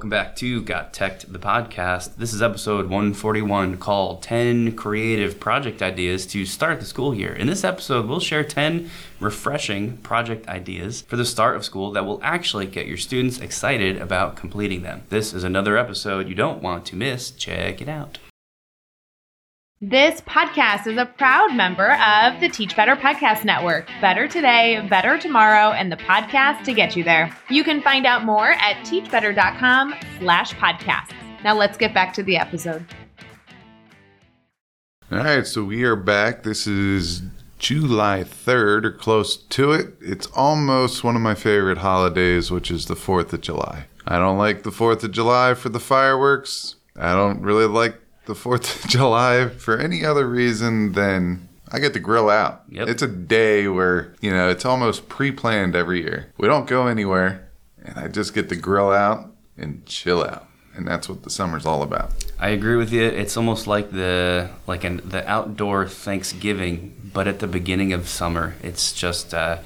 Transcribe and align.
Welcome 0.00 0.08
back 0.08 0.34
to 0.36 0.62
Got 0.62 0.94
Tech, 0.94 1.20
the 1.28 1.38
podcast. 1.38 2.16
This 2.16 2.32
is 2.32 2.40
episode 2.40 2.86
141 2.86 3.76
called 3.76 4.22
10 4.22 4.74
Creative 4.74 5.38
Project 5.38 5.82
Ideas 5.82 6.24
to 6.28 6.46
Start 6.46 6.80
the 6.80 6.86
School 6.86 7.14
Year. 7.14 7.34
In 7.34 7.46
this 7.46 7.64
episode, 7.64 8.06
we'll 8.06 8.18
share 8.18 8.42
10 8.42 8.88
refreshing 9.20 9.98
project 9.98 10.48
ideas 10.48 11.02
for 11.02 11.16
the 11.16 11.26
start 11.26 11.54
of 11.54 11.66
school 11.66 11.92
that 11.92 12.06
will 12.06 12.18
actually 12.22 12.64
get 12.64 12.86
your 12.86 12.96
students 12.96 13.40
excited 13.40 14.00
about 14.00 14.36
completing 14.36 14.80
them. 14.80 15.02
This 15.10 15.34
is 15.34 15.44
another 15.44 15.76
episode 15.76 16.30
you 16.30 16.34
don't 16.34 16.62
want 16.62 16.86
to 16.86 16.96
miss. 16.96 17.30
Check 17.30 17.82
it 17.82 17.88
out. 17.90 18.16
This 19.82 20.20
podcast 20.20 20.86
is 20.86 20.98
a 20.98 21.06
proud 21.06 21.54
member 21.54 21.92
of 21.92 22.38
the 22.38 22.50
Teach 22.50 22.76
Better 22.76 22.96
Podcast 22.96 23.46
Network. 23.46 23.88
Better 24.02 24.28
today, 24.28 24.86
better 24.90 25.16
tomorrow, 25.16 25.72
and 25.72 25.90
the 25.90 25.96
podcast 25.96 26.64
to 26.64 26.74
get 26.74 26.96
you 26.96 27.02
there. 27.02 27.34
You 27.48 27.64
can 27.64 27.80
find 27.80 28.04
out 28.04 28.26
more 28.26 28.50
at 28.50 28.76
teachbetter.com 28.84 29.94
slash 30.18 30.52
podcasts. 30.52 31.14
Now 31.42 31.54
let's 31.54 31.78
get 31.78 31.94
back 31.94 32.12
to 32.12 32.22
the 32.22 32.36
episode. 32.36 32.84
All 35.10 35.16
right, 35.16 35.46
so 35.46 35.64
we 35.64 35.82
are 35.84 35.96
back. 35.96 36.42
This 36.42 36.66
is 36.66 37.22
July 37.58 38.22
3rd 38.24 38.84
or 38.84 38.92
close 38.92 39.38
to 39.38 39.72
it. 39.72 39.94
It's 40.02 40.26
almost 40.36 41.04
one 41.04 41.16
of 41.16 41.22
my 41.22 41.34
favorite 41.34 41.78
holidays, 41.78 42.50
which 42.50 42.70
is 42.70 42.84
the 42.84 42.96
4th 42.96 43.32
of 43.32 43.40
July. 43.40 43.86
I 44.06 44.18
don't 44.18 44.36
like 44.36 44.62
the 44.62 44.68
4th 44.68 45.04
of 45.04 45.12
July 45.12 45.54
for 45.54 45.70
the 45.70 45.80
fireworks. 45.80 46.74
I 46.96 47.14
don't 47.14 47.40
really 47.40 47.64
like 47.64 47.98
the 48.26 48.34
4th 48.34 48.84
of 48.84 48.90
July 48.90 49.48
for 49.48 49.78
any 49.78 50.04
other 50.04 50.28
reason 50.28 50.92
than 50.92 51.48
I 51.72 51.78
get 51.78 51.92
to 51.94 52.00
grill 52.00 52.28
out. 52.30 52.62
Yep. 52.68 52.88
It's 52.88 53.02
a 53.02 53.08
day 53.08 53.68
where, 53.68 54.14
you 54.20 54.30
know, 54.30 54.48
it's 54.48 54.64
almost 54.64 55.08
pre 55.08 55.30
planned 55.30 55.76
every 55.76 56.02
year. 56.02 56.32
We 56.36 56.48
don't 56.48 56.66
go 56.66 56.86
anywhere, 56.86 57.48
and 57.82 57.96
I 57.98 58.08
just 58.08 58.34
get 58.34 58.48
to 58.48 58.56
grill 58.56 58.90
out 58.90 59.32
and 59.56 59.84
chill 59.86 60.22
out. 60.24 60.46
And 60.74 60.86
that's 60.86 61.08
what 61.08 61.24
the 61.24 61.30
summer's 61.30 61.66
all 61.66 61.82
about. 61.82 62.12
I 62.38 62.50
agree 62.50 62.76
with 62.76 62.92
you. 62.92 63.02
It's 63.02 63.36
almost 63.36 63.66
like 63.66 63.90
the 63.90 64.50
like 64.66 64.84
an 64.84 65.00
the 65.04 65.28
outdoor 65.28 65.86
Thanksgiving, 65.86 67.10
but 67.12 67.28
at 67.28 67.40
the 67.40 67.46
beginning 67.46 67.92
of 67.92 68.08
summer. 68.08 68.54
It's 68.62 68.92
just 68.92 69.34
uh, 69.34 69.58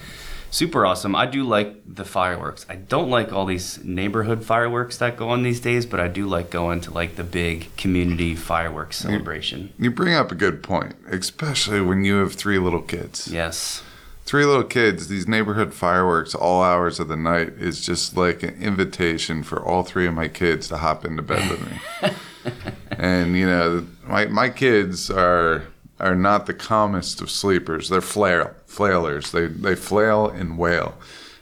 super 0.55 0.87
awesome. 0.87 1.17
I 1.17 1.27
do 1.27 1.43
like 1.43 1.83
the 1.85 2.05
fireworks. 2.05 2.65
I 2.69 2.77
don't 2.77 3.11
like 3.11 3.33
all 3.33 3.45
these 3.45 3.83
neighborhood 3.85 4.45
fireworks 4.45 4.97
that 4.99 5.17
go 5.17 5.29
on 5.29 5.43
these 5.43 5.61
days, 5.61 5.85
but 5.85 5.99
I 5.99 6.07
do 6.07 6.27
like 6.27 6.51
going 6.51 6.81
to 6.83 6.93
like 6.93 7.17
the 7.17 7.25
big 7.25 7.77
community 7.77 8.37
fireworks 8.37 8.99
celebration. 8.99 9.73
You 9.79 9.91
bring 9.91 10.15
up 10.15 10.31
a 10.31 10.37
good 10.37 10.63
point, 10.63 10.95
especially 11.11 11.81
when 11.81 12.05
you 12.05 12.17
have 12.17 12.35
three 12.35 12.59
little 12.59 12.83
kids. 12.83 13.29
Yes. 13.29 13.83
Three 14.25 14.45
little 14.47 14.65
kids, 14.65 15.09
these 15.09 15.29
neighborhood 15.29 15.75
fireworks 15.75 16.35
all 16.35 16.63
hours 16.63 16.99
of 17.01 17.09
the 17.09 17.17
night 17.17 17.49
is 17.59 17.85
just 17.85 18.17
like 18.17 18.43
an 18.43 18.55
invitation 18.63 19.43
for 19.43 19.63
all 19.63 19.83
three 19.83 20.07
of 20.07 20.15
my 20.15 20.29
kids 20.29 20.69
to 20.69 20.79
hop 20.79 21.05
into 21.05 21.21
bed 21.21 21.51
with 21.51 21.71
me. 21.71 22.11
and 22.93 23.37
you 23.37 23.47
know, 23.47 23.87
my 24.07 24.27
my 24.27 24.49
kids 24.49 25.11
are 25.11 25.65
are 26.01 26.15
not 26.15 26.47
the 26.47 26.55
calmest 26.55 27.21
of 27.21 27.31
sleepers. 27.31 27.89
They're 27.89 28.01
flail 28.01 28.55
flailers. 28.69 29.31
They 29.31 29.47
they 29.47 29.75
flail 29.75 30.29
and 30.29 30.59
wail. 30.59 30.95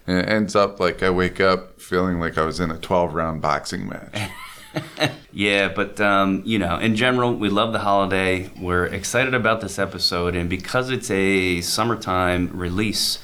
And 0.06 0.19
it 0.19 0.28
ends 0.28 0.56
up 0.56 0.81
like 0.81 1.03
I 1.03 1.11
wake 1.11 1.41
up 1.41 1.81
feeling 1.81 2.19
like 2.19 2.36
I 2.36 2.45
was 2.45 2.58
in 2.61 2.70
a 2.70 2.78
12 2.78 3.14
round 3.14 3.41
boxing 3.41 3.89
match. 3.89 4.30
Yeah, 5.33 5.69
but 5.69 5.98
um, 6.00 6.42
you 6.45 6.58
know, 6.58 6.77
in 6.79 6.95
general, 6.95 7.35
we 7.35 7.48
love 7.48 7.73
the 7.73 7.79
holiday. 7.79 8.51
We're 8.61 8.85
excited 8.85 9.33
about 9.33 9.63
this 9.63 9.79
episode, 9.79 10.36
and 10.36 10.48
because 10.48 10.90
it's 10.90 11.11
a 11.11 11.63
summertime 11.63 12.51
release, 12.52 13.19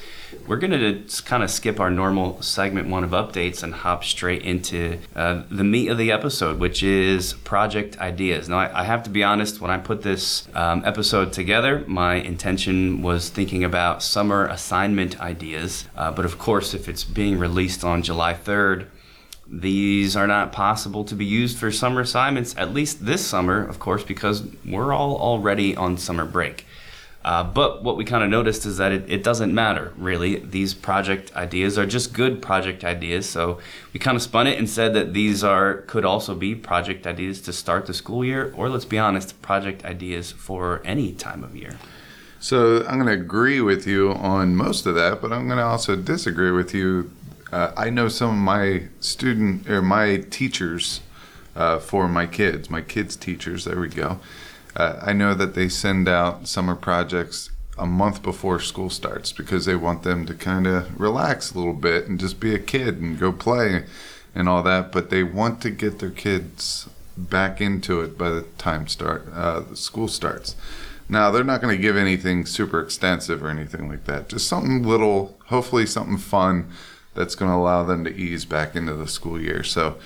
we're 0.49 0.57
gonna 0.57 1.03
kind 1.25 1.43
of 1.43 1.51
skip 1.51 1.79
our 1.79 1.91
normal 1.91 2.41
segment 2.41 2.87
one 2.87 3.03
of 3.03 3.11
updates 3.11 3.61
and 3.61 3.71
hop 3.71 4.03
straight 4.03 4.41
into 4.41 4.97
uh, 5.15 5.43
the 5.51 5.63
meat 5.63 5.89
of 5.89 5.99
the 5.99 6.11
episode, 6.11 6.59
which 6.59 6.81
is 6.81 7.33
project 7.33 7.99
ideas. 7.99 8.49
Now, 8.49 8.57
I, 8.57 8.81
I 8.81 8.83
have 8.83 9.03
to 9.03 9.11
be 9.11 9.23
honest. 9.23 9.61
When 9.61 9.69
I 9.69 9.77
put 9.77 10.01
this 10.01 10.47
um, 10.55 10.83
episode 10.85 11.31
together, 11.33 11.83
my 11.85 12.15
intention 12.15 13.03
was 13.03 13.29
thinking 13.29 13.63
about 13.63 14.01
summer 14.01 14.47
assignment 14.47 15.21
ideas, 15.21 15.87
uh, 15.95 16.11
but 16.11 16.25
of 16.25 16.39
course, 16.39 16.73
if 16.73 16.89
it's 16.89 17.03
being 17.03 17.37
released 17.37 17.83
on 17.83 18.01
July 18.01 18.33
third 18.33 18.89
these 19.51 20.15
are 20.15 20.27
not 20.27 20.51
possible 20.51 21.03
to 21.03 21.15
be 21.15 21.25
used 21.25 21.57
for 21.57 21.71
summer 21.71 22.01
assignments, 22.01 22.55
at 22.55 22.71
least 22.71 23.05
this 23.05 23.25
summer, 23.25 23.65
of 23.65 23.79
course, 23.79 24.03
because 24.03 24.43
we're 24.63 24.93
all 24.93 25.17
already 25.17 25.75
on 25.75 25.97
summer 25.97 26.23
break. 26.23 26.65
Uh, 27.29 27.43
but 27.43 27.83
what 27.83 27.95
we 27.95 28.03
kind 28.03 28.23
of 28.23 28.29
noticed 28.31 28.65
is 28.65 28.77
that 28.77 28.91
it, 28.91 29.07
it 29.07 29.23
doesn't 29.23 29.53
matter, 29.53 29.93
really. 29.97 30.37
These 30.37 30.73
project 30.73 31.31
ideas 31.35 31.77
are 31.77 31.85
just 31.85 32.11
good 32.11 32.41
project 32.41 32.83
ideas. 32.83 33.29
So 33.29 33.59
we 33.93 33.99
kind 33.99 34.15
of 34.15 34.23
spun 34.23 34.47
it 34.47 34.57
and 34.57 34.67
said 34.67 34.95
that 34.95 35.13
these 35.13 35.43
are 35.43 35.81
could 35.81 36.05
also 36.05 36.33
be 36.33 36.55
project 36.55 37.05
ideas 37.05 37.39
to 37.41 37.53
start 37.53 37.85
the 37.85 37.93
school 37.93 38.25
year, 38.25 38.51
or 38.57 38.67
let's 38.67 38.83
be 38.83 38.97
honest, 38.97 39.39
project 39.43 39.85
ideas 39.85 40.31
for 40.31 40.81
any 40.83 41.11
time 41.11 41.43
of 41.43 41.55
year. 41.55 41.77
So 42.39 42.83
I'm 42.87 42.99
going 42.99 43.15
to 43.15 43.21
agree 43.23 43.61
with 43.61 43.85
you 43.85 44.13
on 44.13 44.55
most 44.55 44.87
of 44.87 44.95
that, 44.95 45.21
but 45.21 45.31
I'm 45.31 45.45
going 45.45 45.59
to 45.59 45.65
also 45.65 45.95
disagree 45.95 46.49
with 46.49 46.73
you. 46.73 47.11
Uh, 47.51 47.71
I 47.77 47.91
know 47.91 48.07
some 48.07 48.31
of 48.31 48.37
my 48.37 48.87
student 49.01 49.69
or 49.69 49.83
my 49.83 50.17
teachers 50.31 51.01
uh, 51.55 51.77
for 51.77 52.07
my 52.07 52.25
kids, 52.25 52.71
my 52.71 52.81
kids' 52.81 53.15
teachers. 53.15 53.65
There 53.65 53.79
we 53.79 53.89
go. 53.89 54.19
Uh, 54.75 54.99
I 55.01 55.13
know 55.13 55.33
that 55.33 55.55
they 55.55 55.69
send 55.69 56.07
out 56.07 56.47
summer 56.47 56.75
projects 56.75 57.51
a 57.77 57.85
month 57.85 58.21
before 58.21 58.59
school 58.59 58.89
starts 58.89 59.31
because 59.31 59.65
they 59.65 59.75
want 59.75 60.03
them 60.03 60.25
to 60.25 60.33
kind 60.33 60.67
of 60.67 60.99
relax 60.99 61.51
a 61.51 61.57
little 61.57 61.73
bit 61.73 62.07
and 62.07 62.19
just 62.19 62.39
be 62.39 62.53
a 62.53 62.59
kid 62.59 62.97
and 62.97 63.19
go 63.19 63.31
play 63.31 63.85
and 64.35 64.49
all 64.49 64.61
that. 64.63 64.91
But 64.91 65.09
they 65.09 65.23
want 65.23 65.61
to 65.61 65.69
get 65.69 65.99
their 65.99 66.11
kids 66.11 66.87
back 67.17 67.59
into 67.61 68.01
it 68.01 68.17
by 68.17 68.29
the 68.29 68.41
time 68.57 68.87
start 68.87 69.27
uh, 69.33 69.61
the 69.61 69.75
school 69.75 70.07
starts. 70.07 70.55
Now 71.07 71.31
they're 71.31 71.43
not 71.43 71.61
going 71.61 71.75
to 71.75 71.81
give 71.81 71.97
anything 71.97 72.45
super 72.45 72.81
extensive 72.81 73.43
or 73.43 73.49
anything 73.49 73.89
like 73.89 74.05
that. 74.05 74.29
Just 74.29 74.47
something 74.47 74.83
little, 74.83 75.37
hopefully 75.47 75.85
something 75.85 76.17
fun 76.17 76.69
that's 77.15 77.35
going 77.35 77.51
to 77.51 77.57
allow 77.57 77.83
them 77.83 78.03
to 78.03 78.15
ease 78.15 78.45
back 78.45 78.75
into 78.75 78.93
the 78.93 79.07
school 79.07 79.41
year. 79.41 79.63
So 79.63 79.97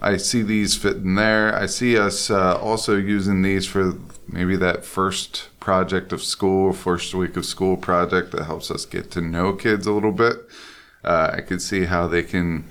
I 0.00 0.18
see 0.18 0.42
these 0.42 0.76
fitting 0.76 1.14
there. 1.14 1.54
I 1.54 1.66
see 1.66 1.98
us 1.98 2.30
uh, 2.30 2.58
also 2.58 2.96
using 2.96 3.42
these 3.42 3.66
for 3.66 3.94
maybe 4.28 4.56
that 4.56 4.84
first 4.84 5.48
project 5.58 6.12
of 6.12 6.22
school, 6.22 6.72
first 6.72 7.14
week 7.14 7.36
of 7.36 7.46
school 7.46 7.76
project 7.76 8.32
that 8.32 8.44
helps 8.44 8.70
us 8.70 8.84
get 8.84 9.10
to 9.12 9.20
know 9.20 9.52
kids 9.54 9.86
a 9.86 9.92
little 9.92 10.12
bit. 10.12 10.36
Uh, 11.02 11.30
I 11.34 11.40
could 11.40 11.62
see 11.62 11.84
how 11.84 12.06
they 12.06 12.22
can 12.22 12.64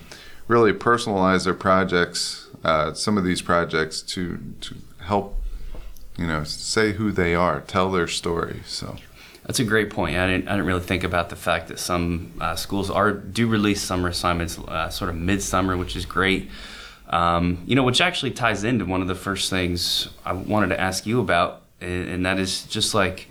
really 0.47 0.73
personalize 0.73 1.45
their 1.45 1.53
projects, 1.53 2.47
uh, 2.63 2.93
some 2.93 3.17
of 3.17 3.23
these 3.23 3.41
projects 3.41 4.01
to 4.01 4.39
to 4.61 4.75
help, 5.01 5.41
you 6.17 6.27
know, 6.27 6.43
say 6.43 6.93
who 6.93 7.11
they 7.11 7.33
are, 7.33 7.61
tell 7.61 7.91
their 7.91 8.07
story. 8.07 8.61
So. 8.65 8.97
That's 9.45 9.59
a 9.59 9.63
great 9.63 9.91
point. 9.91 10.17
I 10.17 10.25
didn't, 10.25 10.47
I 10.47 10.53
didn't 10.53 10.65
really 10.65 10.81
think 10.81 11.03
about 11.03 11.29
the 11.29 11.35
fact 11.35 11.67
that 11.67 11.77
some 11.77 12.33
uh, 12.41 12.55
schools 12.55 12.89
are 12.89 13.11
do 13.11 13.47
release 13.47 13.79
summer 13.79 14.09
assignments 14.09 14.57
uh, 14.57 14.89
sort 14.89 15.11
of 15.11 15.15
midsummer, 15.15 15.77
which 15.77 15.95
is 15.95 16.03
great. 16.05 16.49
Um, 17.09 17.63
you 17.66 17.75
know, 17.75 17.83
which 17.83 18.01
actually 18.01 18.31
ties 18.31 18.63
into 18.63 18.85
one 18.85 19.01
of 19.01 19.07
the 19.07 19.16
first 19.16 19.49
things 19.49 20.09
I 20.25 20.33
wanted 20.33 20.69
to 20.69 20.79
ask 20.79 21.05
you 21.05 21.19
about, 21.19 21.61
and, 21.79 22.09
and 22.09 22.25
that 22.25 22.39
is 22.39 22.63
just 22.63 22.93
like, 22.93 23.27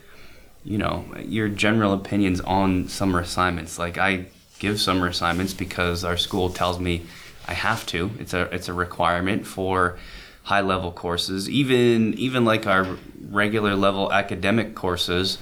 you 0.65 0.79
know, 0.79 1.05
your 1.19 1.49
general 1.49 1.93
opinions 1.93 2.41
on 2.41 2.89
summer 2.89 3.21
assignments. 3.21 3.79
Like, 3.79 3.99
I 3.99 4.27
give 4.59 4.81
summer 4.81 5.09
assignments 5.09 5.53
because 5.53 6.05
our 6.05 6.17
school 6.17 6.51
tells 6.51 6.79
me 6.79 7.05
I 7.47 7.55
have 7.55 7.85
to. 7.87 8.11
It's 8.19 8.33
a 8.33 8.43
it's 8.55 8.69
a 8.69 8.73
requirement 8.73 9.47
for 9.47 9.99
high 10.45 10.61
level 10.61 10.93
courses. 10.93 11.49
Even 11.51 12.15
even 12.15 12.45
like 12.45 12.67
our 12.67 12.97
regular 13.29 13.75
level 13.75 14.13
academic 14.13 14.75
courses 14.75 15.39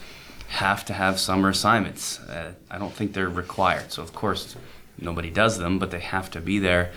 have 0.48 0.84
to 0.86 0.92
have 0.92 1.18
summer 1.18 1.50
assignments. 1.50 2.18
Uh, 2.20 2.52
I 2.70 2.78
don't 2.78 2.92
think 2.92 3.12
they're 3.12 3.28
required. 3.28 3.92
So 3.92 4.02
of 4.02 4.12
course 4.12 4.56
nobody 4.98 5.30
does 5.30 5.58
them, 5.58 5.78
but 5.78 5.90
they 5.90 6.00
have 6.00 6.30
to 6.32 6.40
be 6.40 6.58
there. 6.58 6.92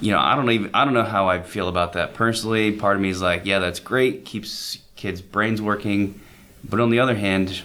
You 0.00 0.12
know, 0.12 0.18
I 0.18 0.34
don't 0.34 0.50
even 0.50 0.70
I 0.74 0.84
don't 0.84 0.94
know 0.94 1.04
how 1.04 1.28
I 1.28 1.42
feel 1.42 1.68
about 1.68 1.92
that 1.94 2.14
personally. 2.14 2.72
Part 2.72 2.96
of 2.96 3.02
me 3.02 3.10
is 3.10 3.22
like, 3.22 3.44
yeah, 3.44 3.58
that's 3.58 3.80
great, 3.80 4.24
keeps 4.24 4.78
kids' 4.96 5.20
brains 5.22 5.62
working. 5.62 6.20
But 6.68 6.80
on 6.80 6.90
the 6.90 6.98
other 6.98 7.14
hand, 7.14 7.62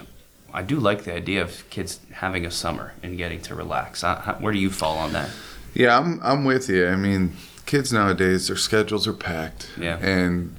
I 0.53 0.61
do 0.61 0.79
like 0.79 1.03
the 1.03 1.13
idea 1.13 1.41
of 1.41 1.69
kids 1.69 1.99
having 2.11 2.45
a 2.45 2.51
summer 2.51 2.93
and 3.01 3.17
getting 3.17 3.41
to 3.41 3.55
relax. 3.55 4.03
I, 4.03 4.15
how, 4.15 4.33
where 4.35 4.53
do 4.53 4.59
you 4.59 4.69
fall 4.69 4.97
on 4.97 5.13
that? 5.13 5.29
Yeah, 5.73 5.97
I'm 5.97 6.19
I'm 6.23 6.45
with 6.45 6.69
you. 6.69 6.87
I 6.87 6.95
mean, 6.95 7.33
kids 7.65 7.91
nowadays 7.93 8.47
their 8.47 8.57
schedules 8.57 9.07
are 9.07 9.13
packed. 9.13 9.69
Yeah. 9.79 9.97
And 9.97 10.55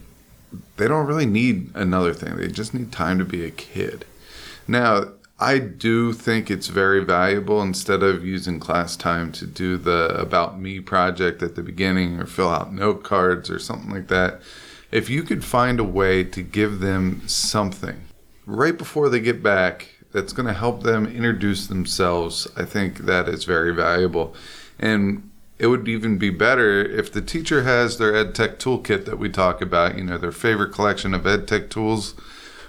they 0.77 0.89
don't 0.89 1.07
really 1.07 1.27
need 1.27 1.71
another 1.75 2.15
thing. 2.15 2.37
They 2.37 2.49
just 2.49 2.75
need 2.75 2.91
time 2.91 3.19
to 3.19 3.25
be 3.25 3.45
a 3.45 3.51
kid. 3.51 4.05
Now, 4.67 5.09
I 5.43 5.59
do 5.59 6.13
think 6.13 6.51
it's 6.51 6.67
very 6.67 7.03
valuable 7.03 7.63
instead 7.63 8.03
of 8.03 8.27
using 8.27 8.61
class 8.61 8.95
time 8.95 9.33
to 9.33 9.47
do 9.47 9.79
the 9.79 10.09
about 10.21 10.61
me 10.61 10.81
project 10.81 11.43
at 11.43 11.55
the 11.55 11.63
beginning 11.63 12.21
or 12.21 12.27
fill 12.27 12.51
out 12.51 12.75
note 12.75 13.03
cards 13.03 13.49
or 13.49 13.59
something 13.59 13.91
like 13.91 14.09
that. 14.09 14.43
If 14.93 15.09
you 15.09 15.23
could 15.23 15.43
find 15.43 15.81
a 15.81 15.85
way 15.85 16.25
to 16.25 16.43
give 16.43 16.81
them 16.81 17.27
something 17.27 18.03
right 18.45 18.77
before 18.77 19.09
they 19.09 19.21
get 19.21 19.43
back 19.43 19.89
that's 20.13 20.35
going 20.35 20.47
to 20.47 20.53
help 20.53 20.83
them 20.83 21.07
introduce 21.07 21.69
themselves, 21.69 22.47
I 22.55 22.67
think 22.67 22.99
that 22.99 23.27
is 23.27 23.45
very 23.45 23.73
valuable. 23.73 24.35
And 24.79 25.31
it 25.59 25.69
would 25.69 25.89
even 25.89 26.19
be 26.19 26.31
better 26.31 26.83
if 26.83 27.13
the 27.13 27.23
teacher 27.23 27.63
has 27.63 27.97
their 27.97 28.13
EdTech 28.13 28.59
toolkit 28.59 29.07
that 29.07 29.19
we 29.19 29.31
talk 29.31 29.63
about, 29.63 29.97
you 29.97 30.05
know, 30.05 30.19
their 30.19 30.33
favorite 30.33 30.73
collection 30.73 31.15
of 31.15 31.23
EdTech 31.23 31.71
tools 31.71 32.15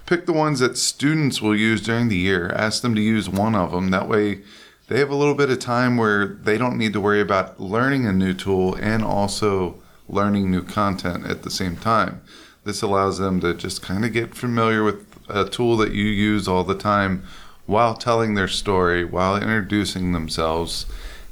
pick 0.06 0.25
the 0.25 0.33
ones 0.33 0.59
that 0.59 0.77
students 0.77 1.42
will 1.42 1.56
use 1.56 1.81
during 1.81 2.09
the 2.09 2.18
year. 2.18 2.51
Ask 2.56 2.81
them 2.81 2.95
to 2.95 3.01
use 3.01 3.30
one 3.30 3.56
of 3.56 3.71
them. 3.71 3.92
That 3.92 4.09
way, 4.09 4.42
they 4.88 5.00
have 5.00 5.09
a 5.09 5.15
little 5.15 5.36
bit 5.36 5.50
of 5.50 5.59
time 5.59 5.98
where 5.98 6.25
they 6.25 6.57
don't 6.57 6.77
need 6.77 6.94
to 6.94 7.01
worry 7.01 7.21
about 7.21 7.59
learning 7.59 8.06
a 8.06 8.13
new 8.13 8.33
tool 8.33 8.75
and 8.75 9.03
also 9.03 9.81
learning 10.09 10.51
new 10.51 10.63
content 10.63 11.25
at 11.25 11.44
the 11.44 11.50
same 11.50 11.77
time. 11.77 12.21
This 12.63 12.81
allows 12.81 13.18
them 13.18 13.39
to 13.39 13.53
just 13.53 13.81
kind 13.81 14.03
of 14.03 14.13
get 14.13 14.36
familiar 14.36 14.83
with 14.83 15.06
a 15.30 15.45
tool 15.45 15.77
that 15.77 15.94
you 15.94 16.06
use 16.06 16.48
all 16.48 16.63
the 16.63 16.75
time 16.75 17.24
while 17.65 17.95
telling 17.95 18.33
their 18.33 18.48
story, 18.48 19.06
while 19.06 19.38
introducing 19.38 20.12
themselves. 20.12 20.86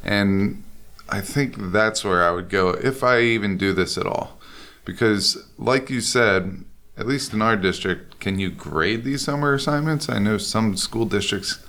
And 0.03 0.63
I 1.09 1.21
think 1.21 1.55
that's 1.57 2.05
where 2.05 2.23
I 2.23 2.31
would 2.31 2.49
go 2.49 2.69
if 2.69 3.03
I 3.03 3.21
even 3.21 3.57
do 3.57 3.73
this 3.73 3.97
at 3.97 4.05
all. 4.05 4.39
Because, 4.85 5.45
like 5.57 5.89
you 5.89 5.99
said, 6.01 6.63
at 6.99 7.07
least 7.07 7.33
in 7.33 7.41
our 7.41 7.55
district, 7.55 8.19
can 8.19 8.39
you 8.39 8.49
grade 8.49 9.05
these 9.05 9.23
summer 9.23 9.53
assignments? 9.53 10.09
I 10.09 10.19
know 10.19 10.37
some 10.37 10.75
school 10.75 11.05
districts, 11.05 11.65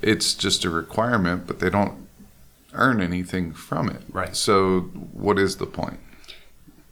it's 0.00 0.34
just 0.34 0.64
a 0.64 0.70
requirement, 0.70 1.48
but 1.48 1.58
they 1.58 1.68
don't 1.68 2.06
earn 2.72 3.00
anything 3.00 3.52
from 3.52 3.88
it. 3.90 4.02
Right. 4.08 4.36
So, 4.36 4.82
what 5.12 5.36
is 5.36 5.56
the 5.56 5.66
point? 5.66 5.98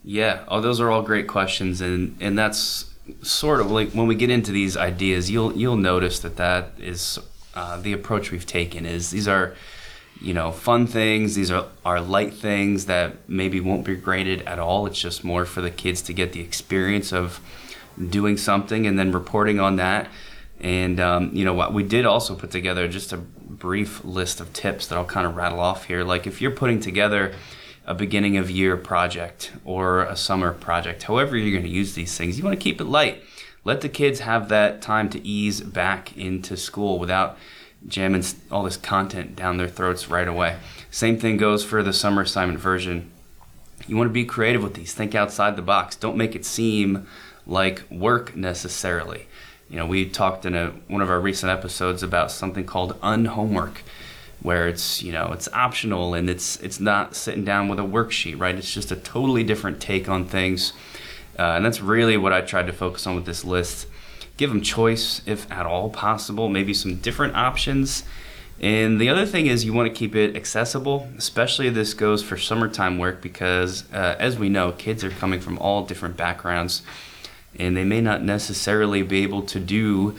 Yeah, 0.02 0.44
oh, 0.48 0.60
those 0.60 0.80
are 0.80 0.90
all 0.90 1.02
great 1.02 1.28
questions, 1.28 1.80
and 1.80 2.16
and 2.20 2.36
that's 2.36 2.92
sort 3.22 3.60
of 3.60 3.70
like 3.70 3.92
when 3.92 4.08
we 4.08 4.16
get 4.16 4.30
into 4.30 4.50
these 4.50 4.76
ideas, 4.76 5.30
you'll 5.30 5.56
you'll 5.56 5.76
notice 5.76 6.18
that 6.20 6.36
that 6.36 6.72
is 6.78 7.20
uh, 7.54 7.80
the 7.80 7.92
approach 7.92 8.32
we've 8.32 8.46
taken. 8.46 8.84
Is 8.84 9.10
these 9.10 9.28
are 9.28 9.54
you 10.20 10.34
know 10.34 10.52
fun 10.52 10.86
things 10.86 11.34
these 11.34 11.50
are, 11.50 11.66
are 11.84 12.00
light 12.00 12.34
things 12.34 12.86
that 12.86 13.16
maybe 13.28 13.58
won't 13.58 13.84
be 13.84 13.96
graded 13.96 14.42
at 14.42 14.58
all 14.58 14.84
it's 14.86 15.00
just 15.00 15.24
more 15.24 15.46
for 15.46 15.62
the 15.62 15.70
kids 15.70 16.02
to 16.02 16.12
get 16.12 16.32
the 16.32 16.40
experience 16.40 17.10
of 17.10 17.40
doing 18.08 18.36
something 18.36 18.86
and 18.86 18.98
then 18.98 19.12
reporting 19.12 19.60
on 19.60 19.76
that. 19.76 20.08
And 20.60 21.00
um, 21.00 21.30
you 21.34 21.44
know 21.44 21.54
what 21.54 21.72
we 21.72 21.82
did 21.82 22.04
also 22.06 22.34
put 22.34 22.50
together 22.50 22.86
just 22.88 23.12
a 23.12 23.16
brief 23.16 24.04
list 24.04 24.40
of 24.40 24.52
tips 24.52 24.86
that 24.86 24.96
I'll 24.96 25.04
kind 25.04 25.26
of 25.26 25.36
rattle 25.36 25.60
off 25.60 25.84
here. 25.84 26.04
Like 26.04 26.26
if 26.26 26.40
you're 26.40 26.50
putting 26.50 26.80
together 26.80 27.34
a 27.86 27.94
beginning 27.94 28.36
of 28.36 28.50
year 28.50 28.76
project 28.76 29.52
or 29.64 30.02
a 30.02 30.16
summer 30.16 30.52
project, 30.52 31.04
however 31.04 31.36
you're 31.36 31.50
going 31.50 31.70
to 31.70 31.76
use 31.76 31.94
these 31.94 32.16
things, 32.16 32.38
you 32.38 32.44
want 32.44 32.58
to 32.58 32.62
keep 32.62 32.80
it 32.80 32.84
light. 32.84 33.22
Let 33.64 33.80
the 33.80 33.88
kids 33.88 34.20
have 34.20 34.48
that 34.48 34.80
time 34.80 35.08
to 35.10 35.26
ease 35.26 35.60
back 35.60 36.16
into 36.16 36.56
school 36.56 36.98
without 36.98 37.36
jamming 37.86 38.24
all 38.50 38.62
this 38.62 38.76
content 38.76 39.36
down 39.36 39.56
their 39.56 39.68
throats 39.68 40.08
right 40.08 40.28
away. 40.28 40.58
Same 40.90 41.18
thing 41.18 41.36
goes 41.36 41.64
for 41.64 41.82
the 41.82 41.92
summer 41.92 42.22
assignment 42.22 42.58
version. 42.58 43.10
You 43.86 43.96
want 43.96 44.08
to 44.08 44.14
be 44.14 44.24
creative 44.24 44.62
with 44.62 44.74
these. 44.74 44.92
Think 44.92 45.14
outside 45.14 45.56
the 45.56 45.62
box. 45.62 45.96
Don't 45.96 46.16
make 46.16 46.34
it 46.34 46.44
seem 46.44 47.06
like 47.46 47.82
work 47.90 48.36
necessarily. 48.36 49.26
You 49.70 49.76
know, 49.76 49.86
we 49.86 50.08
talked 50.08 50.44
in 50.44 50.56
a, 50.56 50.70
one 50.88 51.00
of 51.00 51.10
our 51.10 51.20
recent 51.20 51.50
episodes 51.50 52.02
about 52.02 52.32
something 52.32 52.64
called 52.64 52.98
unhomework, 53.02 53.82
where 54.42 54.66
it's 54.66 55.00
you 55.02 55.12
know 55.12 55.30
it's 55.32 55.48
optional 55.52 56.14
and 56.14 56.28
it's 56.28 56.56
it's 56.60 56.80
not 56.80 57.14
sitting 57.14 57.44
down 57.44 57.68
with 57.68 57.78
a 57.78 57.82
worksheet, 57.82 58.38
right? 58.38 58.56
It's 58.56 58.72
just 58.72 58.90
a 58.90 58.96
totally 58.96 59.44
different 59.44 59.80
take 59.80 60.08
on 60.08 60.24
things, 60.24 60.72
uh, 61.38 61.42
and 61.54 61.64
that's 61.64 61.80
really 61.80 62.16
what 62.16 62.32
I 62.32 62.40
tried 62.40 62.66
to 62.66 62.72
focus 62.72 63.06
on 63.06 63.14
with 63.14 63.26
this 63.26 63.44
list. 63.44 63.86
Give 64.36 64.50
them 64.50 64.60
choice, 64.60 65.22
if 65.24 65.50
at 65.52 65.66
all 65.66 65.88
possible, 65.90 66.48
maybe 66.48 66.74
some 66.74 66.96
different 66.96 67.36
options. 67.36 68.02
And 68.60 69.00
the 69.00 69.08
other 69.08 69.24
thing 69.24 69.46
is 69.46 69.64
you 69.64 69.72
want 69.72 69.88
to 69.88 69.94
keep 69.94 70.14
it 70.14 70.36
accessible, 70.36 71.08
especially 71.16 71.70
this 71.70 71.94
goes 71.94 72.22
for 72.22 72.36
summertime 72.36 72.98
work 72.98 73.22
because, 73.22 73.90
uh, 73.92 74.16
as 74.18 74.38
we 74.38 74.50
know, 74.50 74.72
kids 74.72 75.02
are 75.02 75.10
coming 75.10 75.40
from 75.40 75.58
all 75.58 75.84
different 75.84 76.16
backgrounds 76.16 76.82
and 77.58 77.76
they 77.76 77.84
may 77.84 78.00
not 78.00 78.22
necessarily 78.22 79.02
be 79.02 79.22
able 79.22 79.42
to 79.42 79.58
do 79.58 80.14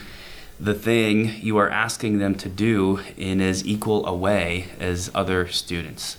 the 0.59 0.73
thing 0.73 1.33
you 1.41 1.57
are 1.57 1.69
asking 1.69 2.19
them 2.19 2.35
to 2.35 2.47
do 2.47 2.99
in 3.17 3.41
as 3.41 3.65
equal 3.65 4.05
a 4.05 4.15
way 4.15 4.67
as 4.79 5.09
other 5.15 5.47
students. 5.47 6.17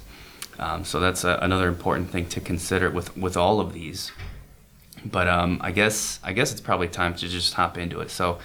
Um, 0.59 0.85
so 0.85 0.99
that's 1.01 1.25
a, 1.25 1.39
another 1.41 1.69
important 1.69 2.11
thing 2.11 2.27
to 2.31 2.41
consider 2.41 2.91
with, 2.91 3.17
with 3.17 3.37
all 3.37 3.61
of 3.61 3.73
these. 3.73 4.11
But 5.05 5.29
um, 5.29 5.59
I 5.61 5.73
guess 5.73 6.21
I 6.23 6.33
guess 6.33 6.53
it's 6.53 6.61
probably 6.61 6.89
time 6.89 7.15
to 7.15 7.29
just 7.29 7.55
hop 7.55 7.77
into 7.77 8.01
it. 8.01 8.11
So 8.11 8.39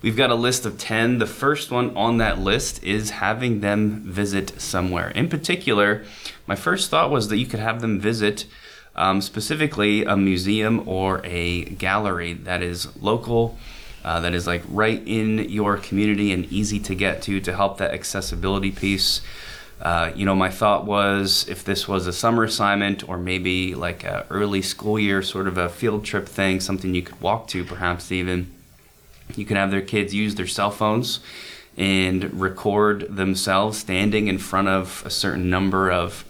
we've 0.00 0.16
got 0.16 0.30
a 0.30 0.36
list 0.36 0.64
of 0.64 0.78
ten. 0.78 1.18
The 1.18 1.26
first 1.26 1.72
one 1.72 1.96
on 1.96 2.18
that 2.18 2.38
list 2.38 2.84
is 2.84 3.10
having 3.10 3.60
them 3.60 4.00
visit 4.02 4.60
somewhere. 4.60 5.10
In 5.10 5.28
particular, 5.28 6.04
my 6.46 6.54
first 6.54 6.88
thought 6.88 7.10
was 7.10 7.28
that 7.28 7.38
you 7.38 7.46
could 7.46 7.58
have 7.58 7.80
them 7.80 7.98
visit 7.98 8.46
um, 8.96 9.20
specifically 9.20 10.04
a 10.04 10.16
museum 10.16 10.88
or 10.88 11.20
a 11.24 11.64
gallery 11.64 12.32
that 12.32 12.62
is 12.62 12.94
local, 13.02 13.58
uh, 14.04 14.20
that 14.20 14.34
is 14.34 14.46
like 14.46 14.62
right 14.68 15.02
in 15.06 15.38
your 15.50 15.76
community 15.76 16.32
and 16.32 16.44
easy 16.46 16.78
to 16.78 16.94
get 16.94 17.22
to 17.22 17.40
to 17.40 17.54
help 17.54 17.78
that 17.78 17.92
accessibility 17.92 18.70
piece. 18.70 19.20
Uh, 19.80 20.12
you 20.14 20.24
know, 20.24 20.34
my 20.34 20.50
thought 20.50 20.84
was 20.84 21.46
if 21.48 21.64
this 21.64 21.88
was 21.88 22.06
a 22.06 22.12
summer 22.12 22.44
assignment 22.44 23.06
or 23.08 23.18
maybe 23.18 23.74
like 23.74 24.04
a 24.04 24.24
early 24.30 24.62
school 24.62 24.98
year 24.98 25.22
sort 25.22 25.48
of 25.48 25.58
a 25.58 25.68
field 25.68 26.04
trip 26.04 26.28
thing, 26.28 26.60
something 26.60 26.94
you 26.94 27.02
could 27.02 27.20
walk 27.20 27.48
to 27.48 27.64
perhaps 27.64 28.12
even, 28.12 28.50
you 29.34 29.44
can 29.44 29.56
have 29.56 29.70
their 29.70 29.80
kids 29.80 30.14
use 30.14 30.36
their 30.36 30.46
cell 30.46 30.70
phones 30.70 31.20
and 31.76 32.40
record 32.40 33.16
themselves 33.16 33.78
standing 33.78 34.28
in 34.28 34.38
front 34.38 34.68
of 34.68 35.02
a 35.04 35.10
certain 35.10 35.50
number 35.50 35.90
of 35.90 36.24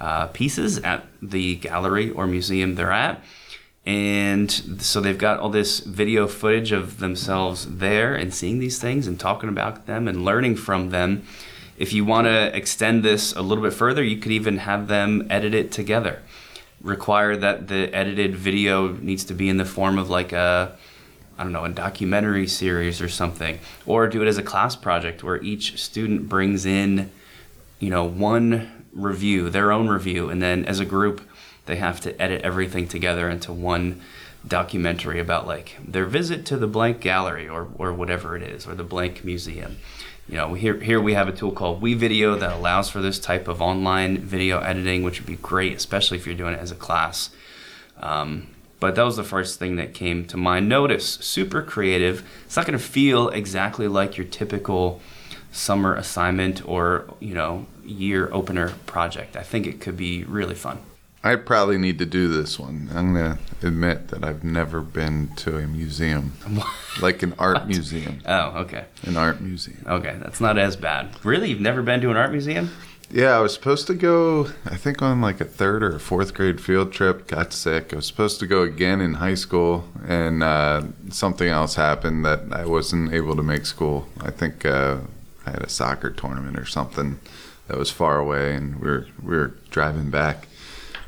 uh, 0.00 0.26
pieces 0.28 0.78
at 0.78 1.06
the 1.20 1.56
gallery 1.56 2.10
or 2.10 2.26
museum 2.26 2.74
they're 2.74 2.92
at. 2.92 3.22
And 3.86 4.50
so 4.82 5.00
they've 5.00 5.16
got 5.16 5.40
all 5.40 5.48
this 5.48 5.80
video 5.80 6.26
footage 6.26 6.70
of 6.70 6.98
themselves 6.98 7.78
there 7.78 8.14
and 8.14 8.32
seeing 8.32 8.58
these 8.58 8.78
things 8.78 9.06
and 9.06 9.18
talking 9.18 9.48
about 9.48 9.86
them 9.86 10.06
and 10.06 10.24
learning 10.24 10.56
from 10.56 10.90
them. 10.90 11.24
If 11.78 11.94
you 11.94 12.04
want 12.04 12.26
to 12.26 12.54
extend 12.54 13.02
this 13.02 13.32
a 13.34 13.40
little 13.40 13.64
bit 13.64 13.72
further, 13.72 14.02
you 14.02 14.18
could 14.18 14.32
even 14.32 14.58
have 14.58 14.86
them 14.88 15.26
edit 15.30 15.54
it 15.54 15.72
together. 15.72 16.22
Require 16.82 17.36
that 17.36 17.68
the 17.68 17.94
edited 17.94 18.36
video 18.36 18.88
needs 18.88 19.24
to 19.24 19.34
be 19.34 19.48
in 19.48 19.56
the 19.56 19.64
form 19.64 19.98
of 19.98 20.10
like 20.10 20.32
a, 20.32 20.76
I 21.38 21.42
don't 21.42 21.52
know, 21.52 21.64
a 21.64 21.70
documentary 21.70 22.46
series 22.46 23.00
or 23.00 23.08
something. 23.08 23.58
Or 23.86 24.08
do 24.08 24.20
it 24.22 24.28
as 24.28 24.36
a 24.36 24.42
class 24.42 24.76
project 24.76 25.24
where 25.24 25.42
each 25.42 25.82
student 25.82 26.28
brings 26.28 26.66
in, 26.66 27.10
you 27.80 27.90
know, 27.90 28.04
one 28.04 28.84
review, 28.92 29.50
their 29.50 29.72
own 29.72 29.88
review, 29.88 30.30
and 30.30 30.40
then 30.40 30.64
as 30.66 30.78
a 30.78 30.84
group, 30.84 31.22
they 31.66 31.76
have 31.76 32.00
to 32.02 32.22
edit 32.22 32.42
everything 32.42 32.86
together 32.86 33.28
into 33.28 33.52
one 33.52 34.00
documentary 34.46 35.20
about 35.20 35.46
like 35.46 35.76
their 35.86 36.06
visit 36.06 36.46
to 36.46 36.56
the 36.56 36.66
blank 36.66 37.00
gallery 37.00 37.48
or, 37.48 37.68
or 37.76 37.92
whatever 37.92 38.36
it 38.36 38.42
is, 38.42 38.66
or 38.66 38.74
the 38.74 38.84
blank 38.84 39.24
museum. 39.24 39.78
You 40.28 40.36
know, 40.36 40.54
here, 40.54 40.78
here 40.78 41.00
we 41.00 41.14
have 41.14 41.28
a 41.28 41.32
tool 41.32 41.50
called 41.50 41.82
WeVideo 41.82 42.38
that 42.38 42.52
allows 42.52 42.88
for 42.88 43.00
this 43.00 43.18
type 43.18 43.48
of 43.48 43.60
online 43.60 44.18
video 44.18 44.60
editing, 44.60 45.02
which 45.02 45.18
would 45.18 45.26
be 45.26 45.36
great, 45.36 45.76
especially 45.76 46.18
if 46.18 46.26
you're 46.26 46.36
doing 46.36 46.54
it 46.54 46.60
as 46.60 46.70
a 46.70 46.76
class. 46.76 47.30
Um, 47.98 48.46
but 48.78 48.94
that 48.94 49.02
was 49.02 49.16
the 49.16 49.24
first 49.24 49.58
thing 49.58 49.76
that 49.76 49.92
came 49.92 50.24
to 50.26 50.36
mind. 50.36 50.68
Notice, 50.68 51.04
super 51.04 51.62
creative. 51.62 52.26
It's 52.46 52.56
not 52.56 52.64
going 52.64 52.78
to 52.78 52.84
feel 52.84 53.28
exactly 53.28 53.88
like 53.88 54.16
your 54.16 54.26
typical 54.26 55.00
summer 55.52 55.94
assignment 55.94 56.66
or, 56.66 57.04
you 57.20 57.34
know, 57.34 57.66
year 57.84 58.28
opener 58.32 58.70
project. 58.86 59.36
I 59.36 59.42
think 59.42 59.66
it 59.66 59.80
could 59.80 59.96
be 59.96 60.24
really 60.24 60.54
fun. 60.54 60.78
I 61.22 61.36
probably 61.36 61.76
need 61.76 61.98
to 61.98 62.06
do 62.06 62.28
this 62.28 62.58
one. 62.58 62.88
I'm 62.94 63.12
going 63.12 63.36
to 63.36 63.66
admit 63.66 64.08
that 64.08 64.24
I've 64.24 64.42
never 64.42 64.80
been 64.80 65.28
to 65.36 65.58
a 65.58 65.66
museum, 65.66 66.32
like 67.02 67.22
an 67.22 67.34
art 67.38 67.66
museum. 67.66 68.20
Oh, 68.24 68.60
okay. 68.60 68.86
An 69.02 69.18
art 69.18 69.40
museum. 69.40 69.84
Okay, 69.86 70.16
that's 70.22 70.40
not 70.40 70.56
as 70.56 70.76
bad. 70.76 71.14
Really? 71.22 71.50
You've 71.50 71.60
never 71.60 71.82
been 71.82 72.00
to 72.00 72.10
an 72.10 72.16
art 72.16 72.32
museum? 72.32 72.70
Yeah, 73.12 73.36
I 73.36 73.40
was 73.40 73.52
supposed 73.52 73.88
to 73.88 73.94
go, 73.94 74.48
I 74.64 74.76
think 74.76 75.02
on 75.02 75.20
like 75.20 75.40
a 75.40 75.44
third 75.44 75.82
or 75.82 75.96
a 75.96 76.00
fourth 76.00 76.32
grade 76.32 76.60
field 76.60 76.92
trip, 76.92 77.26
got 77.26 77.52
sick. 77.52 77.92
I 77.92 77.96
was 77.96 78.06
supposed 78.06 78.38
to 78.40 78.46
go 78.46 78.62
again 78.62 79.00
in 79.00 79.14
high 79.14 79.34
school, 79.34 79.88
and 80.06 80.42
uh, 80.42 80.84
something 81.10 81.48
else 81.48 81.74
happened 81.74 82.24
that 82.24 82.44
I 82.52 82.64
wasn't 82.64 83.12
able 83.12 83.34
to 83.36 83.42
make 83.42 83.66
school. 83.66 84.06
I 84.20 84.30
think 84.30 84.64
uh, 84.64 84.98
I 85.46 85.50
had 85.50 85.62
a 85.62 85.68
soccer 85.68 86.10
tournament 86.10 86.58
or 86.58 86.66
something 86.66 87.18
that 87.68 87.78
was 87.78 87.90
far 87.90 88.18
away, 88.18 88.54
and 88.54 88.80
we 88.80 88.88
were 88.88 89.06
we 89.22 89.36
were 89.36 89.54
driving 89.70 90.10
back. 90.10 90.46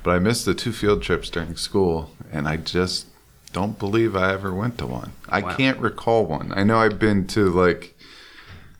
But 0.03 0.13
I 0.13 0.19
missed 0.19 0.45
the 0.47 0.55
two 0.55 0.73
field 0.73 1.03
trips 1.03 1.31
during 1.31 1.57
school, 1.57 2.11
and 2.33 2.49
I 2.49 2.57
just 2.57 3.07
don't 3.53 3.79
believe 3.79 4.17
I 4.17 4.33
ever 4.33 4.53
went 4.53 4.79
to 4.79 4.87
one. 4.87 5.13
I 5.29 5.41
Wow. 5.43 5.55
can't 5.57 5.79
recall 5.79 6.25
one. 6.27 6.53
I 6.57 6.65
know 6.65 6.79
I've 6.79 6.99
been 6.99 7.27
to 7.29 7.51
like 7.51 7.97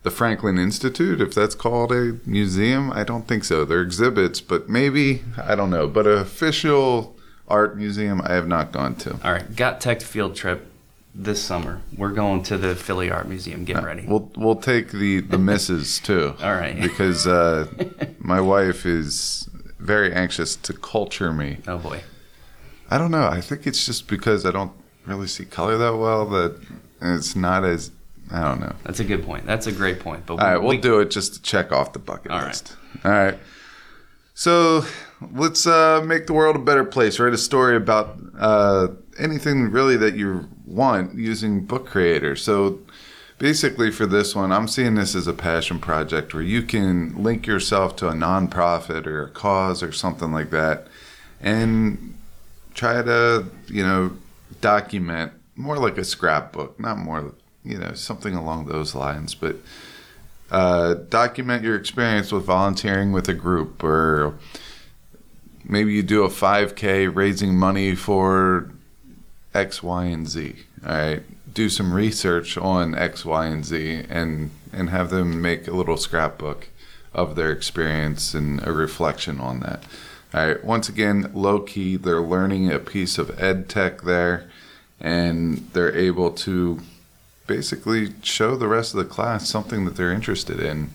the 0.01 0.11
Franklin 0.11 0.57
Institute, 0.57 1.21
if 1.21 1.33
that's 1.33 1.55
called 1.55 1.91
a 1.93 2.17
museum. 2.25 2.91
I 2.91 3.03
don't 3.05 3.27
think 3.27 3.45
so. 3.45 3.63
They're 3.63 3.81
exhibits, 3.81 4.41
but 4.41 4.67
maybe 4.67 5.23
I 5.41 5.55
don't 5.55 5.69
know. 5.69 5.87
But 5.87 6.07
an 6.07 6.17
official 6.17 7.15
art 7.47 7.77
museum, 7.77 8.21
I 8.25 8.33
have 8.33 8.47
not 8.47 8.71
gone 8.73 8.95
to. 8.95 9.11
All 9.23 9.31
right, 9.31 9.55
got 9.55 9.79
tech 9.79 10.01
field 10.01 10.35
trip 10.35 10.67
this 11.15 11.41
summer. 11.43 11.81
We're 11.95 12.11
going 12.11 12.43
to 12.43 12.57
the 12.57 12.75
Philly 12.75 13.11
Art 13.11 13.27
Museum. 13.27 13.65
Get 13.65 13.83
ready. 13.83 14.05
We'll 14.07 14.31
we'll 14.35 14.55
take 14.55 14.91
the 14.91 15.21
the 15.21 15.37
misses 15.51 15.99
too. 15.99 16.35
All 16.41 16.53
right. 16.55 16.79
because 16.79 17.27
uh, 17.27 17.67
my 18.19 18.41
wife 18.41 18.85
is 18.85 19.49
very 19.79 20.13
anxious 20.13 20.55
to 20.55 20.73
culture 20.73 21.33
me. 21.33 21.57
oh 21.67 21.77
boy. 21.77 22.01
I 22.89 22.97
don't 22.97 23.11
know. 23.11 23.27
I 23.27 23.41
think 23.41 23.65
it's 23.65 23.85
just 23.85 24.07
because 24.07 24.45
I 24.45 24.51
don't 24.51 24.71
really 25.05 25.27
see 25.27 25.45
color 25.45 25.77
that 25.77 25.95
well 25.97 26.25
that 26.29 26.59
it's 27.01 27.35
not 27.35 27.63
as 27.65 27.91
I 28.31 28.41
don't 28.43 28.59
know. 28.61 28.75
That's 28.83 28.99
a 28.99 29.03
good 29.03 29.25
point. 29.25 29.45
That's 29.45 29.67
a 29.67 29.71
great 29.71 29.99
point. 29.99 30.25
But 30.25 30.33
All 30.35 30.39
right, 30.39 30.57
we'll 30.57 30.69
we, 30.69 30.77
do 30.77 30.99
it 30.99 31.11
just 31.11 31.35
to 31.35 31.41
check 31.41 31.71
off 31.71 31.93
the 31.93 31.99
bucket 31.99 32.31
All 32.31 32.39
right. 32.39 32.47
list. 32.47 32.75
All 33.03 33.11
right. 33.11 33.37
So 34.33 34.83
let's 35.33 35.67
uh, 35.67 36.01
make 36.05 36.25
the 36.27 36.33
world 36.33 36.55
a 36.55 36.59
better 36.59 36.83
place. 36.83 37.19
Write 37.19 37.33
a 37.33 37.37
story 37.37 37.75
about 37.75 38.17
uh, 38.39 38.87
anything 39.19 39.69
really 39.69 39.97
that 39.97 40.15
you 40.15 40.47
want 40.73 41.15
using 41.15 41.65
Book 41.65 41.85
Creator. 41.85 42.35
So 42.35 42.79
basically, 43.37 43.91
for 43.91 44.05
this 44.05 44.35
one, 44.35 44.51
I'm 44.51 44.67
seeing 44.67 44.95
this 44.95 45.15
as 45.15 45.27
a 45.27 45.33
passion 45.33 45.79
project 45.79 46.33
where 46.33 46.43
you 46.43 46.61
can 46.63 47.21
link 47.21 47.45
yourself 47.45 47.95
to 47.97 48.09
a 48.09 48.13
nonprofit 48.13 49.05
or 49.05 49.23
a 49.23 49.29
cause 49.29 49.83
or 49.83 49.91
something 49.91 50.31
like 50.31 50.49
that 50.51 50.87
and 51.41 52.15
try 52.73 53.01
to, 53.01 53.45
you 53.67 53.83
know, 53.83 54.11
document 54.61 55.33
more 55.55 55.77
like 55.77 55.97
a 55.97 56.03
scrapbook, 56.03 56.79
not 56.79 56.97
more, 56.97 57.33
you 57.63 57.77
know, 57.77 57.93
something 57.93 58.33
along 58.33 58.65
those 58.65 58.95
lines, 58.95 59.35
but 59.35 59.57
uh, 60.51 60.95
document 61.09 61.63
your 61.63 61.75
experience 61.75 62.31
with 62.31 62.45
volunteering 62.45 63.11
with 63.11 63.27
a 63.27 63.33
group 63.33 63.83
or 63.83 64.37
maybe 65.65 65.93
you 65.93 66.03
do 66.03 66.23
a 66.23 66.29
5k 66.29 67.13
raising 67.13 67.57
money 67.57 67.95
for 67.95 68.69
x 69.53 69.83
y 69.83 70.05
and 70.05 70.27
z. 70.27 70.55
All 70.85 70.91
right? 70.91 71.23
Do 71.53 71.69
some 71.69 71.93
research 71.93 72.57
on 72.57 72.95
x 72.95 73.25
y 73.25 73.45
and 73.45 73.65
z 73.65 74.03
and 74.09 74.51
and 74.71 74.89
have 74.89 75.09
them 75.09 75.41
make 75.41 75.67
a 75.67 75.71
little 75.71 75.97
scrapbook 75.97 76.67
of 77.13 77.35
their 77.35 77.51
experience 77.51 78.33
and 78.33 78.65
a 78.65 78.71
reflection 78.71 79.39
on 79.39 79.59
that. 79.59 79.83
All 80.33 80.47
right? 80.47 80.63
Once 80.63 80.89
again 80.89 81.31
low 81.33 81.59
key 81.59 81.95
they're 81.95 82.21
learning 82.21 82.71
a 82.71 82.79
piece 82.79 83.17
of 83.17 83.39
ed 83.41 83.69
tech 83.69 84.01
there 84.01 84.49
and 84.99 85.69
they're 85.73 85.95
able 85.95 86.31
to 86.31 86.79
basically 87.45 88.13
show 88.21 88.55
the 88.55 88.67
rest 88.67 88.93
of 88.93 88.97
the 88.97 89.05
class 89.05 89.49
something 89.49 89.85
that 89.85 89.95
they're 89.95 90.13
interested 90.13 90.59
in 90.59 90.89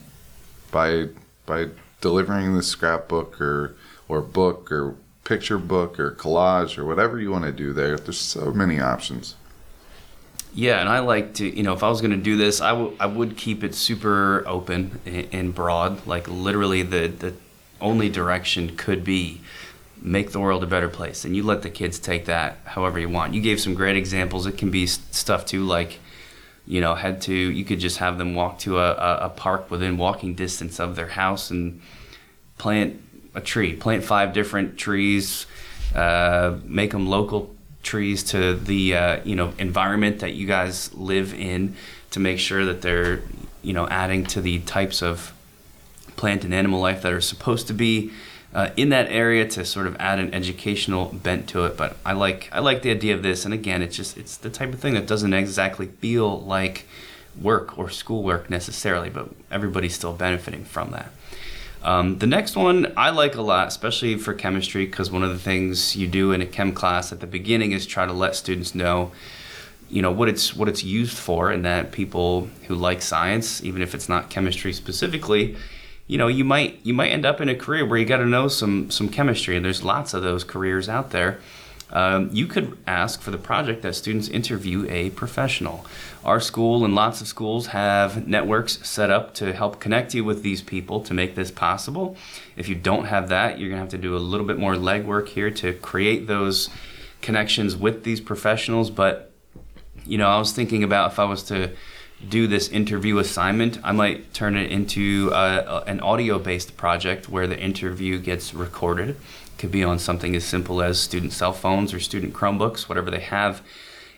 by 0.71 1.07
by 1.45 1.67
delivering 2.01 2.55
the 2.55 2.63
scrapbook 2.63 3.39
or 3.39 3.75
or 4.07 4.21
book 4.21 4.71
or 4.71 4.95
picture 5.23 5.57
book 5.57 5.99
or 5.99 6.11
collage 6.11 6.77
or 6.77 6.85
whatever 6.85 7.19
you 7.19 7.31
want 7.31 7.45
to 7.45 7.51
do 7.51 7.73
there. 7.73 7.97
There's 7.97 8.19
so 8.19 8.51
many 8.51 8.79
options. 8.79 9.35
Yeah, 10.53 10.79
and 10.79 10.89
I 10.89 10.99
like 10.99 11.35
to, 11.35 11.45
you 11.47 11.61
know, 11.61 11.73
if 11.73 11.83
I 11.83 11.89
was 11.89 12.01
going 12.01 12.11
to 12.11 12.17
do 12.17 12.35
this, 12.35 12.59
I 12.59 12.73
would 12.73 13.37
keep 13.37 13.63
it 13.63 13.75
super 13.75 14.43
open 14.47 14.99
and, 15.31 15.53
broad. 15.53 16.07
Like 16.07 16.27
literally, 16.27 16.81
the 16.81 17.07
the 17.07 17.33
only 17.79 18.09
direction 18.09 18.75
could 18.75 19.03
be 19.03 19.41
make 20.01 20.31
the 20.31 20.39
world 20.39 20.63
a 20.63 20.67
better 20.67 20.89
place, 20.89 21.23
and 21.23 21.35
you 21.35 21.43
let 21.43 21.61
the 21.61 21.69
kids 21.69 21.99
take 21.99 22.25
that 22.25 22.57
however 22.65 22.99
you 22.99 23.09
want. 23.09 23.35
You 23.35 23.41
gave 23.41 23.61
some 23.61 23.75
great 23.75 23.95
examples. 23.95 24.47
It 24.47 24.57
can 24.57 24.71
be 24.71 24.87
stuff 24.87 25.45
too, 25.45 25.65
like 25.65 25.99
you 26.65 26.81
know, 26.81 26.95
head 26.95 27.21
to 27.23 27.33
you 27.33 27.63
could 27.63 27.79
just 27.79 27.97
have 27.97 28.17
them 28.17 28.33
walk 28.35 28.59
to 28.59 28.79
a, 28.79 28.93
a 29.21 29.29
park 29.29 29.69
within 29.69 29.97
walking 29.97 30.35
distance 30.35 30.79
of 30.79 30.95
their 30.95 31.07
house 31.07 31.51
and 31.51 31.81
plant 32.57 33.01
a 33.35 33.41
tree, 33.41 33.75
plant 33.75 34.03
five 34.03 34.33
different 34.33 34.77
trees, 34.77 35.45
uh, 35.95 36.57
make 36.65 36.91
them 36.91 37.07
local 37.07 37.55
trees 37.83 38.23
to 38.23 38.55
the 38.55 38.95
uh, 38.95 39.19
you 39.23 39.35
know 39.35 39.53
environment 39.57 40.19
that 40.19 40.33
you 40.33 40.45
guys 40.45 40.93
live 40.93 41.33
in 41.33 41.75
to 42.11 42.19
make 42.19 42.39
sure 42.39 42.65
that 42.65 42.81
they're 42.81 43.21
you 43.61 43.73
know 43.73 43.87
adding 43.87 44.25
to 44.25 44.41
the 44.41 44.59
types 44.59 45.01
of 45.01 45.33
plant 46.15 46.43
and 46.43 46.53
animal 46.53 46.79
life 46.81 47.01
that 47.01 47.13
are 47.13 47.21
supposed 47.21 47.67
to 47.67 47.73
be 47.73 48.11
uh, 48.53 48.69
in 48.75 48.89
that 48.89 49.07
area 49.09 49.47
to 49.47 49.63
sort 49.63 49.87
of 49.87 49.95
add 49.99 50.19
an 50.19 50.33
educational 50.33 51.05
bent 51.05 51.47
to 51.49 51.65
it. 51.65 51.77
But 51.77 51.97
I 52.05 52.13
like 52.13 52.49
I 52.51 52.59
like 52.59 52.81
the 52.81 52.91
idea 52.91 53.13
of 53.13 53.23
this, 53.23 53.45
and 53.45 53.53
again, 53.53 53.81
it's 53.81 53.95
just 53.95 54.17
it's 54.17 54.37
the 54.37 54.49
type 54.49 54.73
of 54.73 54.79
thing 54.79 54.93
that 54.95 55.07
doesn't 55.07 55.33
exactly 55.33 55.87
feel 55.87 56.41
like 56.41 56.85
work 57.39 57.77
or 57.77 57.89
schoolwork 57.89 58.49
necessarily, 58.49 59.09
but 59.09 59.29
everybody's 59.51 59.95
still 59.95 60.13
benefiting 60.13 60.65
from 60.65 60.91
that. 60.91 61.11
Um, 61.83 62.17
the 62.17 62.27
next 62.27 62.55
one 62.55 62.91
I 62.97 63.09
like 63.09 63.35
a 63.35 63.41
lot, 63.41 63.67
especially 63.69 64.17
for 64.17 64.33
chemistry, 64.33 64.85
because 64.85 65.09
one 65.09 65.23
of 65.23 65.29
the 65.29 65.39
things 65.39 65.95
you 65.95 66.07
do 66.07 66.31
in 66.31 66.41
a 66.41 66.45
chem 66.45 66.73
class 66.73 67.11
at 67.11 67.19
the 67.21 67.27
beginning 67.27 67.71
is 67.71 67.85
try 67.85 68.05
to 68.05 68.13
let 68.13 68.35
students 68.35 68.75
know, 68.75 69.11
you 69.89 70.01
know, 70.01 70.11
what 70.11 70.27
it's 70.27 70.55
what 70.55 70.67
it's 70.67 70.83
used 70.83 71.17
for, 71.17 71.51
and 71.51 71.63
that 71.65 71.91
people 71.91 72.49
who 72.67 72.75
like 72.75 73.01
science, 73.01 73.63
even 73.63 73.81
if 73.81 73.95
it's 73.95 74.09
not 74.09 74.29
chemistry 74.29 74.73
specifically, 74.73 75.55
you 76.07 76.17
know, 76.17 76.27
you 76.27 76.43
might 76.43 76.79
you 76.83 76.93
might 76.93 77.09
end 77.09 77.25
up 77.25 77.39
in 77.39 77.47
a 77.47 77.55
career 77.55 77.85
where 77.85 77.97
you 77.97 78.05
got 78.05 78.17
to 78.17 78.25
know 78.25 78.49
some 78.49 78.91
some 78.91 79.07
chemistry, 79.07 79.55
and 79.55 79.63
there's 79.63 79.83
lots 79.83 80.13
of 80.13 80.21
those 80.21 80.43
careers 80.43 80.89
out 80.89 81.11
there. 81.11 81.39
Um, 81.91 82.29
you 82.31 82.45
could 82.45 82.77
ask 82.85 83.21
for 83.21 83.31
the 83.31 83.37
project 83.37 83.81
that 83.81 83.95
students 83.95 84.27
interview 84.27 84.85
a 84.89 85.09
professional. 85.11 85.85
Our 86.25 86.41
school 86.41 86.83
and 86.83 86.93
lots 86.95 87.21
of 87.21 87.27
schools 87.27 87.67
have 87.67 88.27
networks 88.27 88.85
set 88.87 89.09
up 89.09 89.33
to 89.35 89.53
help 89.53 89.79
connect 89.79 90.13
you 90.13 90.25
with 90.25 90.43
these 90.43 90.61
people 90.61 90.99
to 91.01 91.13
make 91.13 91.35
this 91.35 91.49
possible. 91.49 92.17
If 92.57 92.67
you 92.67 92.75
don't 92.75 93.05
have 93.05 93.29
that, 93.29 93.57
you're 93.57 93.69
going 93.69 93.77
to 93.77 93.83
have 93.83 93.89
to 93.91 93.97
do 93.97 94.15
a 94.15 94.19
little 94.19 94.45
bit 94.45 94.57
more 94.57 94.73
legwork 94.73 95.29
here 95.29 95.49
to 95.51 95.73
create 95.73 96.27
those 96.27 96.69
connections 97.21 97.77
with 97.77 98.03
these 98.03 98.19
professionals. 98.19 98.89
But, 98.89 99.31
you 100.05 100.17
know, 100.17 100.27
I 100.27 100.37
was 100.37 100.51
thinking 100.51 100.83
about 100.83 101.13
if 101.13 101.19
I 101.19 101.23
was 101.23 101.43
to 101.43 101.71
do 102.27 102.47
this 102.47 102.67
interview 102.67 103.17
assignment, 103.19 103.79
I 103.81 103.93
might 103.93 104.33
turn 104.33 104.57
it 104.57 104.71
into 104.71 105.31
uh, 105.33 105.85
an 105.87 106.01
audio 106.01 106.37
based 106.37 106.75
project 106.75 107.29
where 107.29 107.47
the 107.47 107.57
interview 107.57 108.19
gets 108.19 108.53
recorded 108.53 109.15
could 109.57 109.71
be 109.71 109.83
on 109.83 109.99
something 109.99 110.35
as 110.35 110.43
simple 110.43 110.81
as 110.81 110.99
student 110.99 111.33
cell 111.33 111.53
phones 111.53 111.93
or 111.93 111.99
student 111.99 112.33
Chromebooks, 112.33 112.89
whatever 112.89 113.09
they 113.11 113.19
have. 113.19 113.61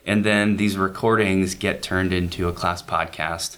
And 0.06 0.24
then 0.24 0.58
these 0.58 0.78
recordings 0.78 1.56
get 1.56 1.84
turned 1.84 2.12
into 2.14 2.48
a 2.48 2.54
class 2.54 2.82
podcast 2.82 3.58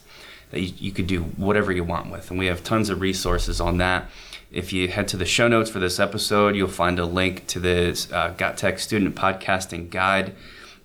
that 0.51 0.61
you, 0.61 0.73
you 0.77 0.91
could 0.91 1.07
do 1.07 1.21
whatever 1.21 1.71
you 1.71 1.83
want 1.83 2.11
with. 2.11 2.29
And 2.29 2.39
we 2.39 2.47
have 2.47 2.63
tons 2.63 2.89
of 2.89 3.01
resources 3.01 3.61
on 3.61 3.77
that. 3.77 4.09
If 4.51 4.71
you 4.71 4.87
head 4.87 5.07
to 5.09 5.17
the 5.17 5.25
show 5.25 5.47
notes 5.47 5.69
for 5.69 5.79
this 5.79 5.99
episode, 5.99 6.55
you'll 6.55 6.67
find 6.67 6.99
a 6.99 7.05
link 7.05 7.47
to 7.47 7.59
the 7.59 8.07
uh, 8.11 8.29
Got 8.29 8.57
Tech 8.57 8.77
Student 8.77 9.15
Podcasting 9.15 9.89
Guide 9.89 10.35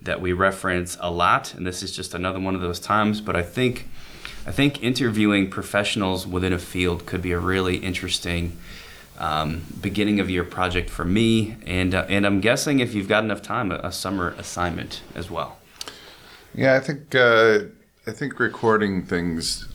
that 0.01 0.23
we 0.23 0.33
reference 0.33 0.97
a 1.01 1.11
lot. 1.11 1.53
And 1.55 1.67
this 1.67 1.83
is 1.83 1.95
just 1.95 2.15
another 2.15 2.41
one 2.41 2.55
of 2.55 2.61
those 2.61 2.81
times. 2.81 3.21
But 3.21 3.37
I 3.37 3.43
think, 3.43 3.89
I 4.47 4.53
think 4.53 4.83
interviewing 4.83 5.51
professionals 5.51 6.27
within 6.27 6.53
a 6.53 6.59
field 6.59 7.05
could 7.05 7.21
be 7.21 7.33
a 7.33 7.39
really 7.39 7.77
interesting 7.77 8.57
um, 9.19 9.65
beginning 9.81 10.21
of 10.21 10.31
year 10.31 10.45
project 10.45 10.89
for 10.89 11.05
me, 11.05 11.57
and 11.67 11.95
uh, 11.95 12.07
and 12.09 12.25
I'm 12.25 12.41
guessing 12.41 12.81
if 12.81 12.95
you've 12.95 13.09
got 13.09 13.25
enough 13.25 13.43
time, 13.43 13.71
a, 13.73 13.81
a 13.83 13.93
summer 13.93 14.31
assignment 14.39 15.03
as 15.15 15.31
well. 15.31 15.59
Yeah, 16.55 16.75
I 16.75 16.81
think 16.81 17.15
uh, 17.15 17.61
I 18.07 18.13
think 18.13 18.39
recording 18.39 19.05
things, 19.05 19.69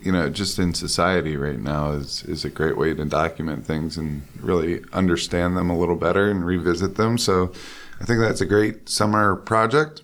you 0.00 0.12
know, 0.12 0.28
just 0.28 0.58
in 0.58 0.74
society 0.74 1.36
right 1.36 1.58
now 1.58 1.92
is 1.92 2.22
is 2.24 2.44
a 2.44 2.50
great 2.50 2.76
way 2.76 2.94
to 2.94 3.04
document 3.04 3.66
things 3.66 3.96
and 3.96 4.22
really 4.40 4.82
understand 4.92 5.56
them 5.56 5.70
a 5.70 5.76
little 5.76 5.96
better 5.96 6.30
and 6.30 6.44
revisit 6.44 6.96
them. 6.96 7.18
So, 7.18 7.52
I 8.00 8.04
think 8.04 8.20
that's 8.20 8.40
a 8.40 8.46
great 8.46 8.88
summer 8.88 9.36
project. 9.36 10.02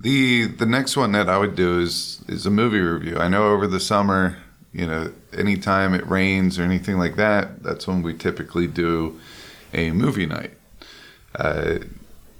The 0.00 0.46
the 0.46 0.66
next 0.66 0.96
one 0.96 1.12
that 1.12 1.28
I 1.28 1.36
would 1.36 1.54
do 1.54 1.80
is 1.80 2.24
is 2.28 2.46
a 2.46 2.50
movie 2.50 2.80
review. 2.80 3.18
I 3.18 3.28
know 3.28 3.48
over 3.52 3.66
the 3.66 3.80
summer, 3.80 4.38
you 4.72 4.86
know, 4.86 5.12
anytime 5.32 5.94
it 5.94 6.06
rains 6.06 6.58
or 6.58 6.62
anything 6.62 6.96
like 6.98 7.16
that, 7.16 7.62
that's 7.62 7.86
when 7.86 8.02
we 8.02 8.14
typically 8.14 8.66
do 8.66 9.20
a 9.72 9.90
movie 9.90 10.26
night. 10.26 10.52
Uh, 11.34 11.78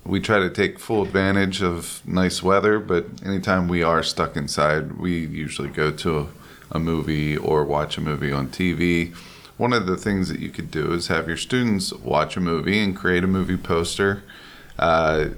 we 0.05 0.21
try 0.21 0.39
to 0.39 0.51
take 0.51 0.79
full 0.79 1.03
advantage 1.03 1.63
of 1.63 2.03
nice 2.07 2.43
weather, 2.43 2.79
but 2.79 3.07
anytime 3.25 3.69
we 3.69 3.83
are 3.83 4.03
stuck 4.03 4.37
inside, 4.37 4.99
we 4.99 5.27
usually 5.27 5.69
go 5.69 5.91
to 5.91 6.19
a, 6.19 6.29
a 6.73 6.79
movie 6.79 7.37
or 7.37 7.65
watch 7.65 7.99
a 7.99 8.01
movie 8.01 8.33
on 8.33 8.49
TV. 8.49 9.15
One 9.57 9.73
of 9.73 9.87
the 9.87 9.97
things 9.97 10.29
that 10.29 10.41
you 10.41 10.51
could 10.51 10.71
do 10.71 10.93
is 10.93 11.09
have 11.09 11.29
your 11.29 11.37
students 11.37 11.93
watch 11.93 12.37
a 12.37 12.41
movie 12.41 12.81
and 12.81 12.97
create 12.97 13.25
a 13.25 13.29
movie 13.29 13.59
poster 13.59 14.23
uh, 14.79 15.29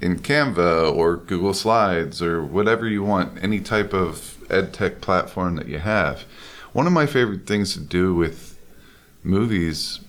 in 0.00 0.18
Canva 0.18 0.94
or 0.94 1.16
Google 1.16 1.54
Slides 1.54 2.22
or 2.22 2.42
whatever 2.42 2.86
you 2.86 3.02
want, 3.02 3.42
any 3.42 3.58
type 3.60 3.92
of 3.92 4.31
ed 4.50 4.72
tech 4.72 5.00
platform 5.00 5.56
that 5.56 5.68
you 5.68 5.78
have. 5.78 6.24
One 6.72 6.86
of 6.86 6.92
my 6.92 7.06
favorite 7.06 7.46
things 7.46 7.74
to 7.74 7.80
do 7.80 8.14
with 8.14 8.58
movies 9.22 10.00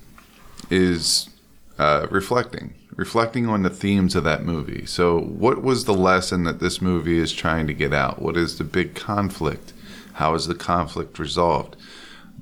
is 0.69 1.29
uh, 1.77 2.07
reflecting, 2.09 2.73
reflecting 2.95 3.47
on 3.47 3.63
the 3.63 3.69
themes 3.69 4.15
of 4.15 4.23
that 4.23 4.45
movie. 4.45 4.85
So, 4.85 5.19
what 5.19 5.61
was 5.61 5.85
the 5.85 5.93
lesson 5.93 6.43
that 6.43 6.59
this 6.59 6.81
movie 6.81 7.17
is 7.17 7.33
trying 7.33 7.67
to 7.67 7.73
get 7.73 7.93
out? 7.93 8.21
What 8.21 8.37
is 8.37 8.57
the 8.57 8.63
big 8.63 8.95
conflict? 8.95 9.73
How 10.13 10.35
is 10.35 10.47
the 10.47 10.55
conflict 10.55 11.19
resolved? 11.19 11.75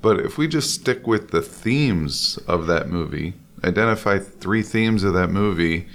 But 0.01 0.19
if 0.19 0.37
we 0.37 0.47
just 0.47 0.73
stick 0.73 1.07
with 1.07 1.31
the 1.31 1.41
themes 1.41 2.37
of 2.47 2.67
that 2.67 2.89
movie, 2.89 3.33
identify 3.63 4.19
three 4.19 4.63
themes 4.63 5.03
of 5.03 5.13
that 5.13 5.29
movie, 5.29 5.87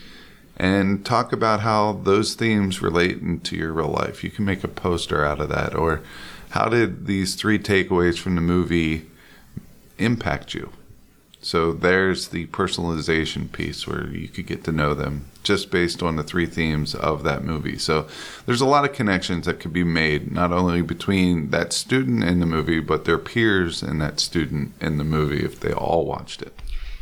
and 0.57 1.05
talk 1.05 1.33
about 1.33 1.61
how 1.61 1.93
those 1.93 2.35
themes 2.35 2.81
relate 2.81 3.19
into 3.19 3.57
your 3.57 3.73
real 3.73 3.89
life. 3.89 4.25
You 4.25 4.31
can 4.31 4.45
make 4.45 4.65
a 4.65 4.69
poster 4.69 5.25
out 5.25 5.41
of 5.41 5.49
that. 5.51 5.75
Or 5.75 6.01
how 6.51 6.69
did 6.69 7.07
these 7.07 7.35
three 7.35 7.59
takeaways 7.59 8.19
from 8.19 8.35
the 8.35 8.41
movie 8.41 9.07
impact 9.99 10.55
you? 10.55 10.73
So 11.43 11.73
there's 11.73 12.29
the 12.29 12.47
personalization 12.47 13.53
piece 13.53 13.87
where 13.87 14.09
you 14.09 14.27
could 14.27 14.47
get 14.47 14.65
to 14.65 14.73
know 14.73 14.95
them 14.95 15.27
just 15.45 15.71
based 15.71 16.03
on 16.03 16.17
the 16.17 16.25
three 16.25 16.47
themes 16.47 16.93
of 16.95 17.23
that 17.23 17.45
movie. 17.45 17.79
So 17.79 18.09
there's 18.47 18.63
a 18.63 18.67
lot 18.67 18.85
of 18.85 18.97
connections 18.97 19.47
that 19.47 19.61
could 19.61 19.73
be 19.73 19.85
made 19.85 20.33
not 20.33 20.51
only 20.51 20.83
between 20.83 21.51
that 21.51 21.73
student 21.73 22.25
in 22.25 22.41
the 22.41 22.47
movie, 22.47 22.81
but 22.81 23.05
their 23.05 23.19
peers 23.19 23.81
and 23.81 24.01
that 24.01 24.19
student 24.19 24.73
in 24.81 24.99
the 24.99 25.05
movie 25.05 25.45
if 25.45 25.61
they 25.61 25.73
all 25.73 26.05
watched 26.05 26.43
it. 26.43 26.53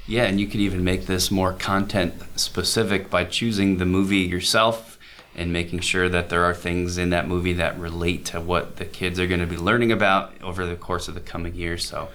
Yeah, 0.06 0.24
and 0.24 0.38
you 0.38 0.46
could 0.46 0.60
even 0.60 0.84
make 0.84 1.06
this 1.06 1.30
more 1.30 1.54
content 1.54 2.14
specific 2.36 3.08
by 3.08 3.24
choosing 3.24 3.78
the 3.78 3.86
movie 3.86 4.18
yourself 4.18 4.98
and 5.34 5.52
making 5.52 5.80
sure 5.80 6.08
that 6.08 6.28
there 6.28 6.44
are 6.44 6.54
things 6.54 6.98
in 6.98 7.10
that 7.10 7.26
movie 7.26 7.54
that 7.54 7.78
relate 7.78 8.26
to 8.26 8.40
what 8.40 8.76
the 8.76 8.84
kids 8.84 9.18
are 9.18 9.26
going 9.26 9.40
to 9.40 9.46
be 9.46 9.56
learning 9.56 9.90
about 9.90 10.32
over 10.42 10.66
the 10.66 10.76
course 10.76 11.08
of 11.08 11.14
the 11.14 11.20
coming 11.20 11.54
year. 11.54 11.78
So 11.78 12.08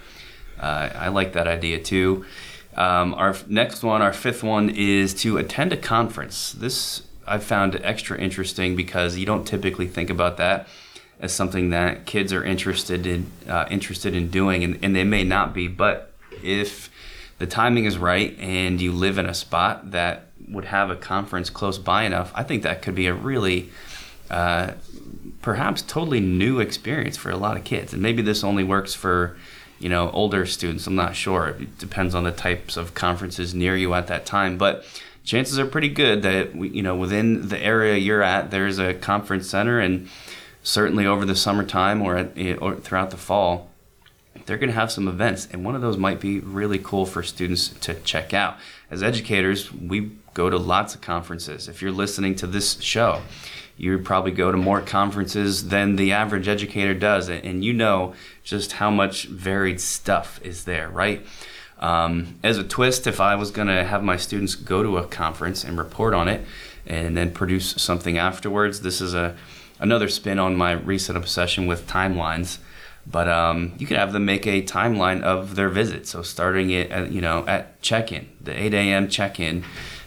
uh, 0.60 0.90
I 0.94 1.08
like 1.10 1.34
that 1.34 1.48
idea 1.48 1.80
too. 1.80 2.26
Um, 2.76 3.14
our 3.16 3.36
next 3.48 3.84
one, 3.84 4.02
our 4.02 4.14
fifth 4.14 4.44
one, 4.44 4.70
is 4.70 5.14
to 5.16 5.38
attend 5.38 5.74
a 5.74 5.78
conference. 5.78 6.52
This 6.54 7.04
I've 7.28 7.44
found 7.44 7.80
extra 7.84 8.18
interesting 8.18 8.76
because 8.76 9.18
you 9.18 9.26
don't 9.26 9.46
typically 9.46 9.88
think 9.88 10.10
about 10.10 10.38
that 10.38 10.68
as 11.20 11.34
something 11.34 11.72
that 11.72 12.06
kids 12.06 12.32
are 12.32 12.44
interested 12.44 13.06
in 13.06 13.32
uh, 13.48 13.66
interested 13.70 14.16
in 14.16 14.30
doing, 14.30 14.64
and, 14.64 14.80
and 14.82 14.96
they 14.96 15.04
may 15.04 15.24
not 15.24 15.54
be. 15.54 15.68
But 15.68 16.14
if 16.42 16.90
the 17.40 17.48
timing 17.48 17.86
is 17.86 17.98
right 17.98 18.38
and 18.40 18.80
you 18.80 18.92
live 18.92 19.18
in 19.18 19.26
a 19.26 19.34
spot 19.34 19.92
that 19.92 20.28
would 20.48 20.66
have 20.66 20.90
a 20.90 20.96
conference 20.96 21.50
close 21.50 21.78
by 21.78 22.04
enough, 22.04 22.32
I 22.36 22.44
think 22.44 22.64
that 22.64 22.82
could 22.82 22.96
be 22.96 23.08
a 23.08 23.14
really 23.14 23.70
uh, 24.30 24.74
perhaps 25.42 25.82
totally 25.82 26.20
new 26.20 26.60
experience 26.60 27.18
for 27.18 27.32
a 27.32 27.38
lot 27.38 27.58
of 27.58 27.64
kids. 27.64 27.94
And 27.94 28.02
maybe 28.02 28.22
this 28.22 28.44
only 28.44 28.64
works 28.64 28.94
for 28.94 29.38
you 29.80 29.90
know 29.90 30.12
older 30.12 30.46
students. 30.46 30.86
I'm 30.88 30.96
not 30.96 31.16
sure. 31.16 31.56
It 31.60 31.78
depends 31.78 32.14
on 32.14 32.26
the 32.26 32.32
types 32.32 32.78
of 32.78 32.94
conferences 32.94 33.54
near 33.54 33.76
you 33.76 33.94
at 33.94 34.08
that 34.08 34.26
time, 34.26 34.58
but 34.58 34.86
chances 35.24 35.58
are 35.58 35.66
pretty 35.66 35.90
good 35.90 36.22
that 36.24 36.54
you 36.56 36.84
know 36.84 36.96
within 36.96 37.48
the 37.48 37.60
area 37.60 37.98
you're 37.98 38.22
at, 38.22 38.52
there's 38.52 38.78
a 38.78 38.94
conference 38.94 39.50
center, 39.50 39.80
and 39.80 40.10
certainly 40.64 41.06
over 41.06 41.26
the 41.26 41.36
summertime 41.36 42.02
or, 42.02 42.18
at, 42.18 42.38
or 42.62 42.76
throughout 42.76 43.12
the 43.12 43.18
fall 43.18 43.70
they're 44.50 44.58
going 44.58 44.72
to 44.72 44.76
have 44.76 44.92
some 44.92 45.08
events, 45.08 45.48
and 45.52 45.64
one 45.64 45.76
of 45.76 45.82
those 45.82 45.96
might 45.96 46.20
be 46.20 46.40
really 46.40 46.80
cool 46.80 47.06
for 47.06 47.22
students 47.22 47.70
to 47.70 47.94
check 47.94 48.34
out. 48.34 48.58
As 48.90 49.04
educators, 49.04 49.72
we 49.72 50.12
go 50.34 50.50
to 50.50 50.58
lots 50.58 50.96
of 50.96 51.02
conferences. 51.02 51.68
If 51.68 51.84
you're 51.84 51.92
listening 51.92 52.34
to 52.38 52.48
this 52.48 52.82
show, 52.82 53.22
you 53.78 54.00
probably 54.00 54.32
go 54.32 54.52
to 54.52 54.58
more 54.58 54.82
conferences 54.82 55.68
than 55.68 55.98
the 55.98 56.14
average 56.14 56.48
educator 56.48 56.96
does, 56.96 57.30
and 57.30 57.64
you 57.64 57.74
know 57.74 58.16
just 58.44 58.72
how 58.74 58.90
much 58.90 59.26
varied 59.26 59.80
stuff 59.80 60.40
is 60.44 60.64
there, 60.64 60.90
right? 60.90 61.24
Um, 61.78 62.40
as 62.42 62.58
a 62.58 62.64
twist, 62.64 63.06
if 63.06 63.22
I 63.22 63.36
was 63.36 63.52
going 63.52 63.68
to 63.68 63.84
have 63.84 64.02
my 64.02 64.18
students 64.18 64.56
go 64.56 64.82
to 64.82 64.98
a 64.98 65.06
conference 65.06 65.64
and 65.64 65.78
report 65.78 66.16
on 66.16 66.28
it, 66.28 66.44
and 66.88 67.16
then 67.16 67.32
produce 67.32 67.76
something 67.78 68.18
afterwards, 68.18 68.82
this 68.82 69.00
is 69.00 69.14
a 69.14 69.38
another 69.80 70.10
spin 70.10 70.40
on 70.40 70.56
my 70.56 70.72
recent 70.72 71.16
obsession 71.20 71.68
with 71.68 71.86
timelines. 71.86 72.58
But 73.12 73.28
um, 73.28 73.74
you 73.78 73.88
can 73.88 73.98
have 73.98 74.14
them 74.14 74.26
make 74.26 74.46
a 74.46 74.62
timeline 74.62 75.22
of 75.24 75.56
their 75.56 75.70
visit. 75.70 76.08
So 76.08 76.22
starting 76.22 76.70
it, 76.70 76.92
at, 76.92 77.12
you 77.12 77.22
know, 77.22 77.46
at 77.48 77.82
check-in, 77.82 78.30
the 78.40 78.52
8 78.52 78.74
a.m. 78.74 79.08
check-in, 79.10 79.64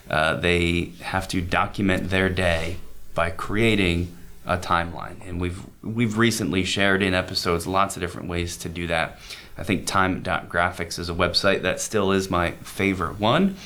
uh, 0.08 0.36
they 0.36 0.92
have 1.00 1.26
to 1.28 1.40
document 1.40 2.10
their 2.10 2.28
day 2.28 2.76
by 3.14 3.30
creating 3.30 4.16
a 4.46 4.56
timeline. 4.56 5.26
And 5.26 5.40
we've 5.40 5.60
we've 5.82 6.18
recently 6.18 6.64
shared 6.64 7.02
in 7.02 7.14
episodes 7.14 7.66
lots 7.66 7.96
of 7.96 8.00
different 8.00 8.28
ways 8.28 8.56
to 8.58 8.68
do 8.68 8.86
that. 8.88 9.18
I 9.56 9.64
think 9.64 9.86
time.graphics 9.86 10.98
is 10.98 11.08
a 11.08 11.14
website 11.14 11.62
that 11.62 11.80
still 11.80 12.10
is 12.10 12.30
my 12.30 12.52
favorite 12.52 13.20
one, 13.20 13.56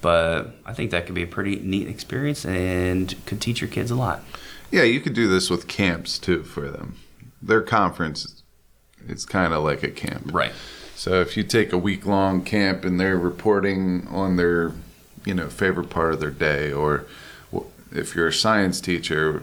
but 0.00 0.54
I 0.64 0.72
think 0.72 0.90
that 0.92 1.06
could 1.06 1.14
be 1.14 1.24
a 1.24 1.26
pretty 1.26 1.56
neat 1.56 1.88
experience 1.88 2.44
and 2.44 3.14
could 3.26 3.40
teach 3.40 3.60
your 3.60 3.68
kids 3.68 3.90
a 3.90 3.96
lot. 3.96 4.22
Yeah, 4.70 4.84
you 4.84 5.00
could 5.00 5.14
do 5.14 5.28
this 5.28 5.50
with 5.50 5.68
camps 5.68 6.18
too 6.18 6.44
for 6.44 6.70
them. 6.70 6.96
Their 7.42 7.62
conference 7.62 8.42
it's 9.08 9.24
kind 9.24 9.52
of 9.52 9.62
like 9.62 9.82
a 9.82 9.90
camp. 9.90 10.30
Right. 10.32 10.52
So 10.94 11.20
if 11.20 11.36
you 11.36 11.42
take 11.42 11.72
a 11.72 11.78
week 11.78 12.06
long 12.06 12.42
camp 12.42 12.84
and 12.84 12.98
they're 13.00 13.18
reporting 13.18 14.06
on 14.08 14.36
their, 14.36 14.72
you 15.24 15.34
know, 15.34 15.48
favorite 15.48 15.90
part 15.90 16.14
of 16.14 16.20
their 16.20 16.30
day, 16.30 16.72
or 16.72 17.06
if 17.92 18.14
you're 18.14 18.28
a 18.28 18.32
science 18.32 18.80
teacher, 18.80 19.42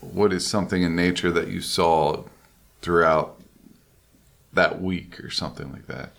what 0.00 0.32
is 0.32 0.46
something 0.46 0.82
in 0.82 0.96
nature 0.96 1.30
that 1.30 1.48
you 1.48 1.60
saw 1.60 2.24
throughout 2.80 3.40
that 4.52 4.82
week 4.82 5.22
or 5.22 5.30
something 5.30 5.72
like 5.72 5.86
that? 5.86 6.10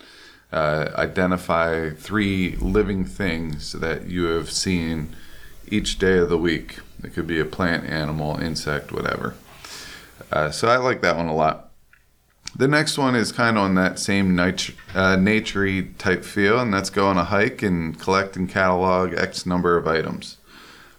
Uh, 0.52 0.92
identify 0.96 1.90
three 1.90 2.56
living 2.58 3.06
things 3.06 3.74
that 3.74 4.08
you 4.08 4.26
have 4.26 4.52
seen 4.52 5.16
each 5.68 5.98
day 5.98 6.18
of 6.18 6.30
the 6.30 6.38
week. 6.38 6.80
It 7.04 7.14
could 7.14 7.28
be 7.28 7.40
a 7.40 7.46
plant, 7.46 7.86
animal, 7.86 8.38
insect, 8.38 8.92
whatever. 8.92 9.36
Uh, 10.32 10.52
so 10.52 10.68
I 10.68 10.78
like 10.78 11.02
that 11.02 11.18
one 11.18 11.28
a 11.28 11.36
lot. 11.36 11.70
The 12.56 12.68
next 12.68 13.00
one 13.00 13.16
is 13.16 13.32
kind 13.32 13.58
of 13.58 13.64
on 13.64 13.76
that 13.76 13.98
same 13.98 14.36
nat- 14.36 14.70
uh, 14.94 15.16
naturey 15.16 15.98
type 15.98 16.24
feel, 16.24 16.60
and 16.60 16.72
that's 16.72 16.92
go 16.92 17.08
on 17.08 17.18
a 17.18 17.24
hike 17.24 17.64
and 17.64 18.00
collect 18.00 18.36
and 18.36 18.48
catalog 18.48 19.14
X 19.16 19.48
number 19.48 19.76
of 19.76 19.88
items, 19.88 20.38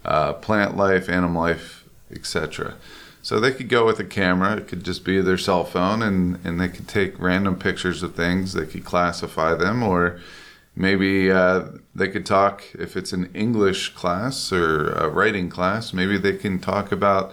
uh, 0.05 0.33
plant 0.33 0.77
life, 0.77 1.09
animal 1.09 1.43
life, 1.43 1.85
etc. 2.11 2.75
So 3.23 3.39
they 3.39 3.53
could 3.53 3.69
go 3.69 3.87
with 3.87 4.01
a 4.01 4.05
camera. 4.05 4.57
It 4.57 4.67
could 4.67 4.85
just 4.85 5.05
be 5.05 5.21
their 5.21 5.39
cell 5.39 5.65
phone, 5.65 6.03
and, 6.03 6.45
and 6.45 6.61
they 6.61 6.69
could 6.69 6.89
take 6.89 7.19
random 7.21 7.57
pictures 7.57 8.03
of 8.03 8.17
things. 8.17 8.53
They 8.53 8.67
could 8.67 8.85
classify 8.85 9.55
them, 9.55 9.83
or 9.83 10.21
maybe 10.75 11.31
uh, 11.31 11.67
they 11.95 12.09
could 12.09 12.27
talk 12.27 12.65
if 12.75 12.97
it's 12.97 13.13
an 13.13 13.31
English 13.33 13.95
class 13.95 14.53
or 14.53 14.91
a 14.91 15.09
writing 15.09 15.49
class. 15.49 15.93
Maybe 15.93 16.19
they 16.19 16.37
can 16.37 16.59
talk 16.59 16.91
about, 16.91 17.33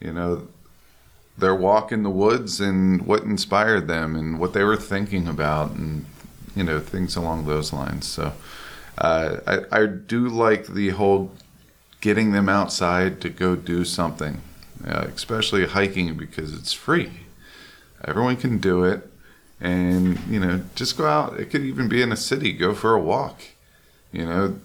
you 0.00 0.14
know, 0.14 0.48
their 1.40 1.54
walk 1.54 1.92
in 1.92 2.02
the 2.02 2.10
woods 2.10 2.60
and 2.60 3.06
what 3.06 3.22
inspired 3.22 3.88
them 3.88 4.16
and 4.16 4.38
what 4.38 4.52
they 4.52 4.64
were 4.64 4.76
thinking 4.76 5.26
about 5.26 5.72
and 5.72 6.04
you 6.54 6.64
know 6.64 6.80
things 6.80 7.16
along 7.16 7.46
those 7.46 7.72
lines. 7.72 8.06
So 8.06 8.32
uh, 8.98 9.36
I, 9.46 9.82
I 9.82 9.86
do 9.86 10.28
like 10.28 10.66
the 10.66 10.90
whole 10.90 11.32
getting 12.00 12.32
them 12.32 12.48
outside 12.48 13.20
to 13.20 13.28
go 13.28 13.56
do 13.56 13.84
something 13.84 14.40
uh, 14.86 15.06
especially 15.14 15.66
hiking 15.66 16.14
because 16.16 16.54
it's 16.54 16.72
free. 16.72 17.10
Everyone 18.04 18.36
can 18.36 18.58
do 18.58 18.84
it. 18.84 19.06
And 19.62 20.18
you 20.26 20.40
know 20.40 20.62
just 20.74 20.96
go 20.96 21.06
out. 21.06 21.38
It 21.38 21.50
could 21.50 21.60
even 21.60 21.86
be 21.86 22.00
in 22.00 22.12
a 22.12 22.16
city. 22.16 22.54
Go 22.54 22.74
for 22.74 22.94
a 22.94 23.00
walk. 23.00 23.42
You 24.10 24.24
know 24.24 24.56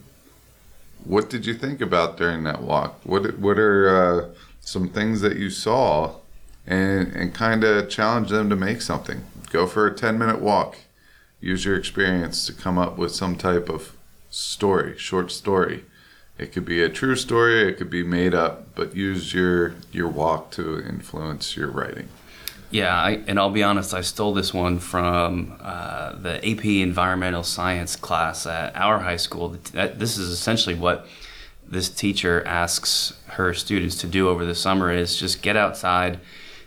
what 1.03 1.29
did 1.29 1.45
you 1.45 1.53
think 1.53 1.81
about 1.81 2.15
during 2.15 2.45
that 2.45 2.61
walk? 2.61 3.01
What 3.03 3.37
what 3.37 3.59
are 3.59 3.89
uh, 3.89 4.29
some 4.61 4.87
things 4.87 5.19
that 5.19 5.35
you 5.35 5.49
saw 5.49 6.15
and, 6.67 7.13
and 7.13 7.33
kind 7.33 7.63
of 7.63 7.89
challenge 7.89 8.29
them 8.29 8.49
to 8.49 8.55
make 8.55 8.81
something. 8.81 9.23
Go 9.51 9.67
for 9.67 9.87
a 9.87 9.95
10 9.95 10.17
minute 10.17 10.41
walk. 10.41 10.77
Use 11.39 11.65
your 11.65 11.75
experience 11.75 12.45
to 12.47 12.53
come 12.53 12.77
up 12.77 12.97
with 12.97 13.13
some 13.13 13.35
type 13.35 13.69
of 13.69 13.95
story, 14.29 14.97
short 14.97 15.31
story. 15.31 15.85
It 16.37 16.51
could 16.51 16.65
be 16.65 16.81
a 16.81 16.89
true 16.89 17.15
story, 17.15 17.69
it 17.69 17.77
could 17.77 17.89
be 17.89 18.03
made 18.03 18.33
up, 18.33 18.75
but 18.75 18.95
use 18.95 19.33
your 19.33 19.75
your 19.91 20.09
walk 20.09 20.51
to 20.51 20.79
influence 20.79 21.55
your 21.55 21.69
writing. 21.69 22.09
Yeah, 22.71 22.93
I, 22.93 23.21
and 23.27 23.39
I'll 23.39 23.51
be 23.51 23.63
honest, 23.63 23.93
I 23.93 24.01
stole 24.01 24.33
this 24.33 24.53
one 24.53 24.79
from 24.79 25.55
uh, 25.61 26.13
the 26.15 26.37
AP 26.45 26.65
Environmental 26.65 27.43
Science 27.43 27.95
class 27.95 28.45
at 28.45 28.75
our 28.75 28.99
high 28.99 29.15
school. 29.15 29.57
This 29.71 30.17
is 30.17 30.29
essentially 30.29 30.75
what 30.75 31.07
this 31.65 31.89
teacher 31.89 32.43
asks 32.45 33.13
her 33.27 33.53
students 33.53 33.95
to 33.97 34.07
do 34.07 34.27
over 34.27 34.45
the 34.45 34.55
summer 34.55 34.91
is 34.91 35.17
just 35.17 35.41
get 35.41 35.55
outside 35.55 36.19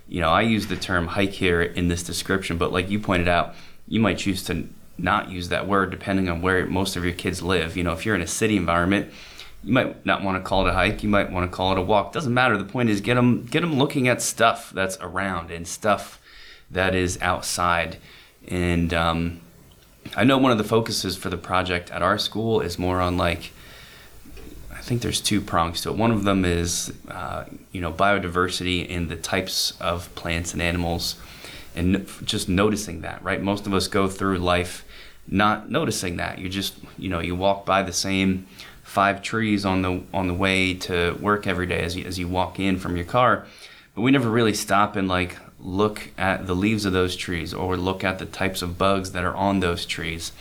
you 0.08 0.20
know, 0.20 0.30
I 0.30 0.42
use 0.42 0.66
the 0.66 0.76
term 0.76 1.08
hike 1.08 1.32
here 1.32 1.62
in 1.62 1.88
this 1.88 2.02
description, 2.02 2.56
but 2.56 2.72
like 2.72 2.90
you 2.90 2.98
pointed 2.98 3.28
out, 3.28 3.54
you 3.86 4.00
might 4.00 4.18
choose 4.18 4.42
to 4.44 4.68
not 4.96 5.30
use 5.30 5.48
that 5.50 5.68
word 5.68 5.90
depending 5.90 6.28
on 6.28 6.42
where 6.42 6.66
most 6.66 6.96
of 6.96 7.04
your 7.04 7.14
kids 7.14 7.42
live. 7.42 7.76
You 7.76 7.84
know, 7.84 7.92
if 7.92 8.04
you're 8.04 8.14
in 8.14 8.22
a 8.22 8.26
city 8.26 8.56
environment, 8.56 9.12
you 9.62 9.72
might 9.72 10.04
not 10.06 10.22
want 10.22 10.42
to 10.42 10.48
call 10.48 10.66
it 10.66 10.70
a 10.70 10.72
hike. 10.72 11.02
You 11.02 11.08
might 11.08 11.30
want 11.30 11.50
to 11.50 11.54
call 11.54 11.72
it 11.72 11.78
a 11.78 11.82
walk. 11.82 12.12
Doesn't 12.12 12.32
matter. 12.32 12.56
The 12.56 12.64
point 12.64 12.90
is 12.90 13.00
get 13.00 13.14
them 13.14 13.44
get 13.44 13.60
them 13.60 13.78
looking 13.78 14.08
at 14.08 14.22
stuff 14.22 14.70
that's 14.70 14.96
around 15.00 15.50
and 15.50 15.66
stuff 15.66 16.20
that 16.70 16.94
is 16.94 17.20
outside. 17.20 17.98
And 18.46 18.94
um, 18.94 19.40
I 20.16 20.24
know 20.24 20.38
one 20.38 20.52
of 20.52 20.58
the 20.58 20.64
focuses 20.64 21.16
for 21.16 21.28
the 21.28 21.36
project 21.36 21.90
at 21.90 22.02
our 22.02 22.18
school 22.18 22.60
is 22.60 22.78
more 22.78 23.00
on 23.00 23.16
like 23.16 23.52
think 24.88 25.02
there's 25.02 25.20
two 25.20 25.40
prongs 25.40 25.82
to 25.82 25.90
it. 25.90 25.96
One 25.96 26.10
of 26.10 26.24
them 26.24 26.44
is, 26.44 26.92
uh, 27.08 27.44
you 27.72 27.80
know, 27.80 27.92
biodiversity 27.92 28.90
and 28.90 29.08
the 29.08 29.16
types 29.16 29.78
of 29.80 30.12
plants 30.14 30.52
and 30.54 30.62
animals, 30.62 31.16
and 31.76 32.08
just 32.24 32.48
noticing 32.48 33.02
that. 33.02 33.22
Right, 33.22 33.40
most 33.40 33.66
of 33.66 33.74
us 33.74 33.86
go 33.86 34.08
through 34.08 34.38
life 34.38 34.84
not 35.30 35.70
noticing 35.70 36.16
that. 36.16 36.38
You 36.38 36.48
just, 36.48 36.74
you 36.96 37.10
know, 37.10 37.20
you 37.20 37.36
walk 37.36 37.66
by 37.66 37.82
the 37.82 37.92
same 37.92 38.46
five 38.82 39.22
trees 39.22 39.66
on 39.66 39.82
the 39.82 40.02
on 40.14 40.26
the 40.26 40.34
way 40.34 40.72
to 40.72 41.12
work 41.20 41.46
every 41.46 41.66
day 41.66 41.80
as 41.80 41.94
you, 41.94 42.04
as 42.06 42.18
you 42.18 42.26
walk 42.26 42.58
in 42.58 42.78
from 42.78 42.96
your 42.96 43.04
car, 43.04 43.46
but 43.94 44.00
we 44.00 44.10
never 44.10 44.30
really 44.30 44.54
stop 44.54 44.96
and 44.96 45.06
like 45.06 45.36
look 45.60 46.10
at 46.16 46.46
the 46.46 46.54
leaves 46.54 46.86
of 46.86 46.92
those 46.92 47.14
trees 47.14 47.52
or 47.52 47.76
look 47.76 48.02
at 48.02 48.18
the 48.18 48.24
types 48.24 48.62
of 48.62 48.78
bugs 48.78 49.12
that 49.12 49.24
are 49.24 49.34
on 49.34 49.60
those 49.60 49.84
trees. 49.84 50.32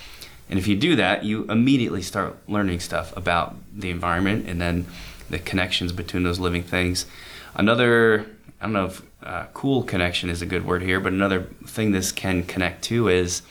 And 0.50 0.58
if 0.58 0.68
you 0.68 0.76
do 0.76 0.96
that, 0.96 1.24
you 1.24 1.44
immediately 1.46 2.02
start 2.02 2.38
learning 2.48 2.80
stuff 2.80 3.16
about 3.18 3.56
the 3.74 3.90
environment 3.90 4.48
and 4.48 4.62
then 4.62 4.86
the 5.30 5.40
connections 5.40 5.92
between 5.92 6.24
those 6.24 6.40
living 6.40 6.64
things. 6.64 7.06
Another, 7.54 8.26
I 8.62 8.66
don't 8.66 8.74
know 8.74 8.86
if 8.86 9.02
uh, 9.24 9.46
cool 9.54 9.84
connection 9.84 10.30
is 10.30 10.42
a 10.42 10.46
good 10.46 10.66
word 10.66 10.82
here, 10.82 11.00
but 11.00 11.12
another 11.12 11.44
thing 11.66 11.92
this 11.92 12.12
can 12.12 12.44
connect 12.44 12.84
to 12.86 13.10
is, 13.10 13.42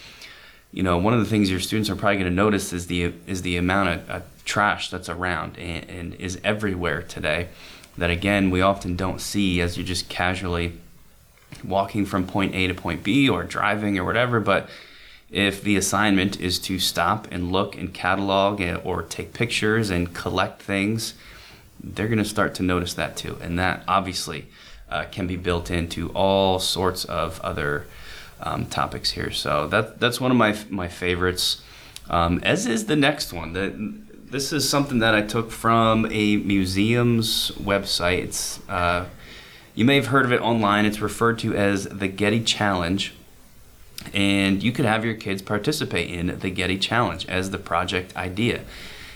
you 0.73 0.83
know, 0.83 0.97
one 0.97 1.13
of 1.13 1.21
the 1.21 1.27
things 1.27 1.51
your 1.51 1.61
students 1.61 1.91
are 1.91 1.97
probably 1.97 2.17
going 2.17 2.31
to 2.31 2.35
notice 2.35 2.73
is 2.73 2.87
the 2.87 3.13
is 3.27 3.43
the 3.43 3.57
amount 3.57 3.89
of 3.89 4.11
uh, 4.11 4.21
trash 4.45 4.91
that's 4.91 5.09
around 5.09 5.59
and, 5.59 5.89
and 5.89 6.15
is 6.15 6.39
everywhere 6.45 7.03
today. 7.03 7.49
That 7.99 8.11
again, 8.11 8.51
we 8.51 8.61
often 8.61 8.95
don't 8.95 9.21
see 9.21 9.61
as 9.61 9.77
you're 9.77 9.87
just 9.87 10.09
casually 10.09 10.79
walking 11.65 12.05
from 12.05 12.27
point 12.27 12.55
A 12.55 12.67
to 12.67 12.75
point 12.75 13.03
B 13.03 13.29
or 13.29 13.43
driving 13.43 13.99
or 13.99 14.05
whatever, 14.05 14.41
but 14.41 14.69
if 15.31 15.63
the 15.63 15.77
assignment 15.77 16.41
is 16.41 16.59
to 16.61 16.79
stop 16.79 17.27
and 17.31 17.51
look 17.53 17.77
and 17.77 17.93
catalog 17.93 18.63
or 18.85 19.03
take 19.03 19.33
pictures 19.33 19.91
and 19.91 20.15
collect 20.15 20.63
things, 20.63 21.15
they're 21.83 22.09
going 22.09 22.19
to 22.19 22.25
start 22.25 22.55
to 22.55 22.63
notice 22.63 22.95
that 22.95 23.17
too. 23.17 23.37
And 23.41 23.59
that 23.59 23.83
obviously 23.89 24.47
uh, 24.89 25.05
can 25.11 25.27
be 25.27 25.37
built 25.37 25.71
into 25.71 26.11
all 26.11 26.59
sorts 26.59 27.05
of 27.05 27.41
other 27.41 27.87
um, 28.41 28.67
topics 28.67 29.13
here. 29.13 29.31
So 29.31 29.67
that, 29.69 29.99
that's 29.99 30.21
one 30.21 30.31
of 30.31 30.37
my, 30.37 30.57
my 30.71 30.89
favorites, 30.89 31.63
um, 32.09 32.41
as 32.43 32.67
is 32.67 32.87
the 32.87 32.97
next 32.97 33.33
one. 33.33 33.53
The, 33.53 33.95
this 34.31 34.53
is 34.53 34.69
something 34.69 34.99
that 35.01 35.15
I 35.15 35.23
took 35.23 35.51
from 35.51 36.07
a 36.11 36.37
museum's 36.37 37.51
website. 37.53 38.25
It's, 38.25 38.61
uh, 38.69 39.07
you 39.75 39.85
may 39.85 39.97
have 39.97 40.07
heard 40.07 40.25
of 40.25 40.33
it 40.33 40.41
online. 40.41 40.85
It's 40.85 41.01
referred 41.01 41.39
to 41.41 41.55
as 41.55 41.85
the 41.85 42.09
Getty 42.09 42.43
Challenge 42.43 43.16
and 44.15 44.63
you 44.63 44.73
could 44.73 44.85
have 44.85 45.05
your 45.05 45.15
kids 45.15 45.43
participate 45.43 46.11
in 46.11 46.39
the 46.39 46.51
Getty 46.51 46.79
Challenge 46.79 47.27
as 47.27 47.51
the 47.51 47.59
project 47.59 48.17
idea. 48.17 48.63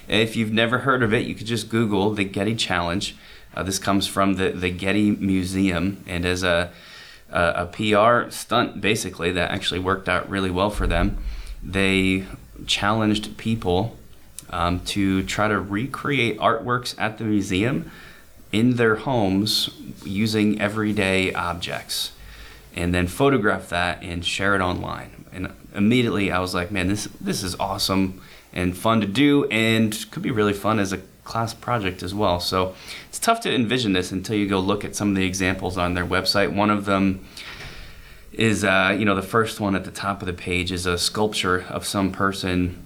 If 0.08 0.36
you've 0.36 0.52
never 0.52 0.78
heard 0.78 1.02
of 1.02 1.14
it, 1.14 1.26
you 1.26 1.34
could 1.34 1.46
just 1.46 1.68
Google 1.68 2.12
the 2.12 2.24
Getty 2.24 2.56
Challenge. 2.56 3.16
Uh, 3.54 3.62
this 3.62 3.78
comes 3.78 4.06
from 4.06 4.34
the, 4.34 4.50
the 4.50 4.70
Getty 4.70 5.12
Museum, 5.12 6.02
and 6.06 6.24
as 6.24 6.42
a, 6.42 6.72
a, 7.30 7.52
a 7.56 7.66
PR 7.66 8.30
stunt, 8.30 8.80
basically, 8.80 9.30
that 9.32 9.50
actually 9.50 9.80
worked 9.80 10.08
out 10.08 10.28
really 10.28 10.50
well 10.50 10.70
for 10.70 10.86
them, 10.86 11.18
they 11.62 12.26
challenged 12.66 13.36
people 13.36 13.96
um, 14.50 14.80
to 14.80 15.22
try 15.22 15.48
to 15.48 15.60
recreate 15.60 16.38
artworks 16.38 16.94
at 16.98 17.18
the 17.18 17.24
museum 17.24 17.90
in 18.52 18.76
their 18.76 18.96
homes 18.96 19.70
using 20.04 20.60
everyday 20.60 21.32
objects 21.32 22.12
and 22.74 22.94
then 22.94 23.06
photograph 23.06 23.68
that 23.68 24.02
and 24.02 24.24
share 24.24 24.54
it 24.54 24.60
online. 24.60 25.24
And 25.32 25.52
immediately 25.74 26.30
I 26.30 26.40
was 26.40 26.54
like, 26.54 26.70
man, 26.70 26.88
this 26.88 27.08
this 27.20 27.42
is 27.42 27.54
awesome 27.58 28.20
and 28.52 28.76
fun 28.76 29.00
to 29.00 29.06
do 29.06 29.44
and 29.46 30.06
could 30.10 30.22
be 30.22 30.30
really 30.30 30.52
fun 30.52 30.78
as 30.78 30.92
a 30.92 30.98
class 31.24 31.54
project 31.54 32.02
as 32.02 32.12
well. 32.12 32.40
So 32.40 32.74
it's 33.08 33.18
tough 33.18 33.40
to 33.42 33.54
envision 33.54 33.92
this 33.92 34.10
until 34.10 34.36
you 34.36 34.48
go 34.48 34.58
look 34.58 34.84
at 34.84 34.96
some 34.96 35.10
of 35.10 35.14
the 35.14 35.24
examples 35.24 35.78
on 35.78 35.94
their 35.94 36.04
website. 36.04 36.52
One 36.52 36.70
of 36.70 36.84
them 36.86 37.24
is, 38.32 38.64
uh, 38.64 38.96
you 38.98 39.04
know, 39.04 39.14
the 39.14 39.22
first 39.22 39.60
one 39.60 39.76
at 39.76 39.84
the 39.84 39.90
top 39.90 40.22
of 40.22 40.26
the 40.26 40.32
page 40.32 40.72
is 40.72 40.86
a 40.86 40.98
sculpture 40.98 41.64
of 41.68 41.86
some 41.86 42.10
person. 42.10 42.84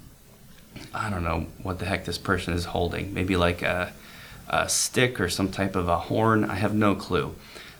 I 0.92 1.08
don't 1.08 1.24
know 1.24 1.46
what 1.62 1.78
the 1.78 1.86
heck 1.86 2.04
this 2.04 2.18
person 2.18 2.52
is 2.54 2.66
holding. 2.66 3.14
Maybe 3.14 3.36
like 3.36 3.62
a, 3.62 3.92
a 4.48 4.68
stick 4.68 5.20
or 5.20 5.28
some 5.28 5.50
type 5.50 5.76
of 5.76 5.88
a 5.88 5.98
horn. 5.98 6.44
I 6.44 6.56
have 6.56 6.74
no 6.74 6.94
clue. 6.94 7.34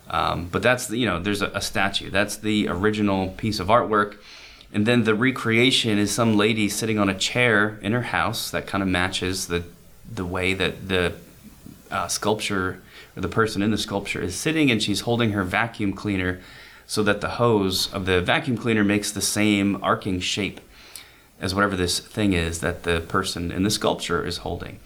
Um, 0.09 0.49
but 0.51 0.63
that's 0.63 0.87
the, 0.87 0.99
you 0.99 1.07
know, 1.07 1.19
there's 1.19 1.43
a, 1.43 1.49
a, 1.49 1.61
statue. 1.61 2.11
That's 2.11 2.37
the 2.37 2.69
original 2.69 3.29
piece 3.31 3.59
of 3.59 3.69
artwork. 3.69 4.17
And 4.73 4.87
then 4.87 5.05
the 5.05 5.15
recreation 5.15 5.99
is 5.99 6.13
some 6.13 6.37
lady 6.37 6.69
sitting 6.69 6.99
on 6.99 7.09
a 7.09 7.15
chair 7.15 7.79
in 7.81 7.93
her 7.93 8.03
house 8.03 8.51
that 8.51 8.67
kind 8.67 8.83
of 8.83 8.89
matches 8.89 9.47
the, 9.47 9.65
the 10.13 10.27
way 10.27 10.53
that 10.53 10.89
the 10.89 11.15
uh, 11.91 12.09
sculpture 12.09 12.83
or 13.17 13.23
the 13.23 13.29
person 13.29 13.63
in 13.63 13.71
the 13.71 13.79
sculpture 13.79 14.21
is 14.21 14.35
sitting 14.35 14.71
and 14.71 14.83
she's 14.83 15.01
holding 15.01 15.31
her 15.31 15.45
vacuum 15.45 15.93
cleaner 15.93 16.41
so 16.87 17.03
that 17.03 17.21
the 17.21 17.31
hose 17.31 17.93
of 17.93 18.05
the 18.05 18.21
vacuum 18.21 18.59
cleaner 18.59 18.85
makes 18.85 19.11
the 19.11 19.23
same 19.23 19.83
arcing 19.83 20.21
shape 20.21 20.61
as 21.41 21.55
whatever 21.55 21.77
this 21.77 21.99
thing 21.99 22.33
is 22.33 22.61
that 22.61 22.83
the 22.83 23.01
person 23.01 23.51
in 23.51 23.63
the 23.63 23.71
sculpture 23.71 24.25
is 24.25 24.39
holding. 24.39 24.79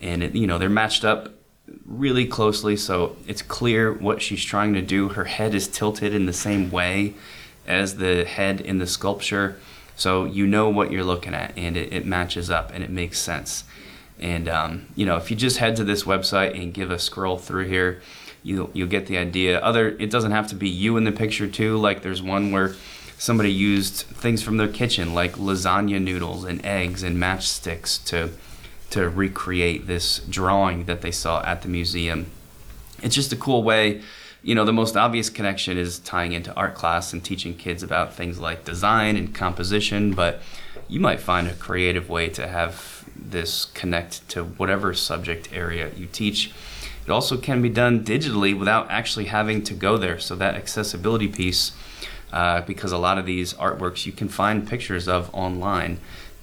And 0.00 0.22
it, 0.22 0.34
you 0.34 0.46
know, 0.46 0.58
they're 0.58 0.68
matched 0.68 1.04
up 1.04 1.30
really 1.86 2.26
closely 2.26 2.76
so 2.76 3.16
it's 3.26 3.42
clear 3.42 3.92
what 3.92 4.20
she's 4.20 4.44
trying 4.44 4.74
to 4.74 4.82
do. 4.82 5.10
Her 5.10 5.24
head 5.24 5.54
is 5.54 5.68
tilted 5.68 6.14
in 6.14 6.26
the 6.26 6.32
same 6.32 6.70
way 6.70 7.14
as 7.66 7.96
the 7.96 8.24
head 8.24 8.60
in 8.60 8.78
the 8.78 8.86
sculpture. 8.86 9.58
So 9.96 10.24
you 10.24 10.46
know 10.46 10.68
what 10.68 10.90
you're 10.90 11.04
looking 11.04 11.34
at 11.34 11.56
and 11.56 11.76
it, 11.76 11.92
it 11.92 12.06
matches 12.06 12.50
up 12.50 12.70
and 12.74 12.84
it 12.84 12.90
makes 12.90 13.18
sense. 13.18 13.64
And 14.18 14.48
um, 14.48 14.86
you 14.94 15.06
know, 15.06 15.16
if 15.16 15.30
you 15.30 15.36
just 15.36 15.58
head 15.58 15.76
to 15.76 15.84
this 15.84 16.04
website 16.04 16.60
and 16.60 16.72
give 16.72 16.90
a 16.90 16.98
scroll 16.98 17.38
through 17.38 17.66
here, 17.66 18.00
you 18.42 18.70
you'll 18.74 18.88
get 18.88 19.06
the 19.06 19.18
idea. 19.18 19.58
Other 19.60 19.96
it 19.98 20.10
doesn't 20.10 20.32
have 20.32 20.46
to 20.48 20.54
be 20.54 20.68
you 20.68 20.96
in 20.96 21.04
the 21.04 21.12
picture 21.12 21.48
too. 21.48 21.76
Like 21.76 22.02
there's 22.02 22.22
one 22.22 22.52
where 22.52 22.74
somebody 23.18 23.50
used 23.50 23.94
things 23.94 24.42
from 24.42 24.56
their 24.56 24.68
kitchen 24.68 25.14
like 25.14 25.32
lasagna 25.32 26.00
noodles 26.00 26.44
and 26.44 26.64
eggs 26.64 27.02
and 27.02 27.16
matchsticks 27.16 28.04
to 28.04 28.30
to 28.94 29.08
recreate 29.08 29.88
this 29.88 30.20
drawing 30.20 30.84
that 30.84 31.00
they 31.00 31.10
saw 31.10 31.42
at 31.44 31.62
the 31.62 31.68
museum. 31.68 32.26
It's 33.02 33.16
just 33.16 33.32
a 33.32 33.36
cool 33.36 33.64
way. 33.64 34.02
You 34.40 34.54
know, 34.54 34.64
the 34.64 34.72
most 34.72 34.96
obvious 34.96 35.28
connection 35.30 35.76
is 35.76 35.98
tying 35.98 36.30
into 36.30 36.54
art 36.54 36.76
class 36.76 37.12
and 37.12 37.24
teaching 37.24 37.56
kids 37.56 37.82
about 37.82 38.14
things 38.14 38.38
like 38.38 38.64
design 38.64 39.16
and 39.16 39.34
composition, 39.34 40.12
but 40.12 40.40
you 40.86 41.00
might 41.00 41.18
find 41.18 41.48
a 41.48 41.54
creative 41.54 42.08
way 42.08 42.28
to 42.28 42.46
have 42.46 43.04
this 43.16 43.64
connect 43.64 44.28
to 44.28 44.44
whatever 44.44 44.94
subject 44.94 45.48
area 45.52 45.90
you 45.96 46.06
teach. 46.06 46.52
It 47.04 47.10
also 47.10 47.36
can 47.36 47.62
be 47.62 47.70
done 47.70 48.04
digitally 48.04 48.56
without 48.56 48.88
actually 48.92 49.24
having 49.24 49.64
to 49.64 49.74
go 49.74 49.96
there. 49.96 50.20
So, 50.20 50.36
that 50.36 50.54
accessibility 50.54 51.26
piece, 51.26 51.72
uh, 52.32 52.60
because 52.60 52.92
a 52.92 52.98
lot 52.98 53.18
of 53.18 53.26
these 53.26 53.54
artworks 53.54 54.06
you 54.06 54.12
can 54.12 54.28
find 54.28 54.68
pictures 54.68 55.08
of 55.08 55.34
online. 55.34 55.98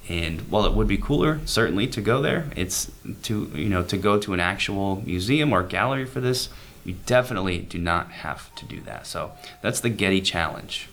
And 0.09 0.41
while 0.49 0.65
it 0.65 0.73
would 0.73 0.87
be 0.87 0.97
cooler, 0.97 1.39
certainly 1.45 1.87
to 1.87 2.01
go 2.01 2.21
there, 2.21 2.47
it's 2.55 2.91
to 3.23 3.51
you 3.53 3.69
know 3.69 3.83
to 3.83 3.97
go 3.97 4.19
to 4.19 4.33
an 4.33 4.39
actual 4.39 5.01
museum 5.05 5.53
or 5.53 5.63
gallery 5.63 6.05
for 6.05 6.19
this. 6.19 6.49
You 6.83 6.95
definitely 7.05 7.59
do 7.59 7.77
not 7.77 8.11
have 8.11 8.53
to 8.55 8.65
do 8.65 8.81
that. 8.81 9.05
So 9.05 9.31
that's 9.61 9.79
the 9.79 9.89
Getty 9.89 10.21
Challenge. 10.21 10.89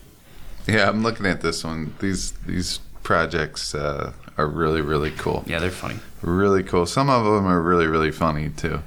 Yeah, 0.66 0.88
I'm 0.88 1.02
looking 1.02 1.24
at 1.24 1.40
this 1.40 1.64
one. 1.64 1.94
These 2.00 2.32
these 2.46 2.78
projects 3.02 3.74
uh, 3.74 4.12
are 4.36 4.46
really 4.46 4.82
really 4.82 5.10
cool. 5.12 5.42
Yeah, 5.46 5.58
they're 5.58 5.70
funny. 5.70 5.96
Really 6.20 6.62
cool. 6.62 6.84
Some 6.84 7.08
of 7.08 7.24
them 7.24 7.46
are 7.46 7.62
really 7.62 7.86
really 7.86 8.10
funny 8.10 8.50
too. 8.50 8.82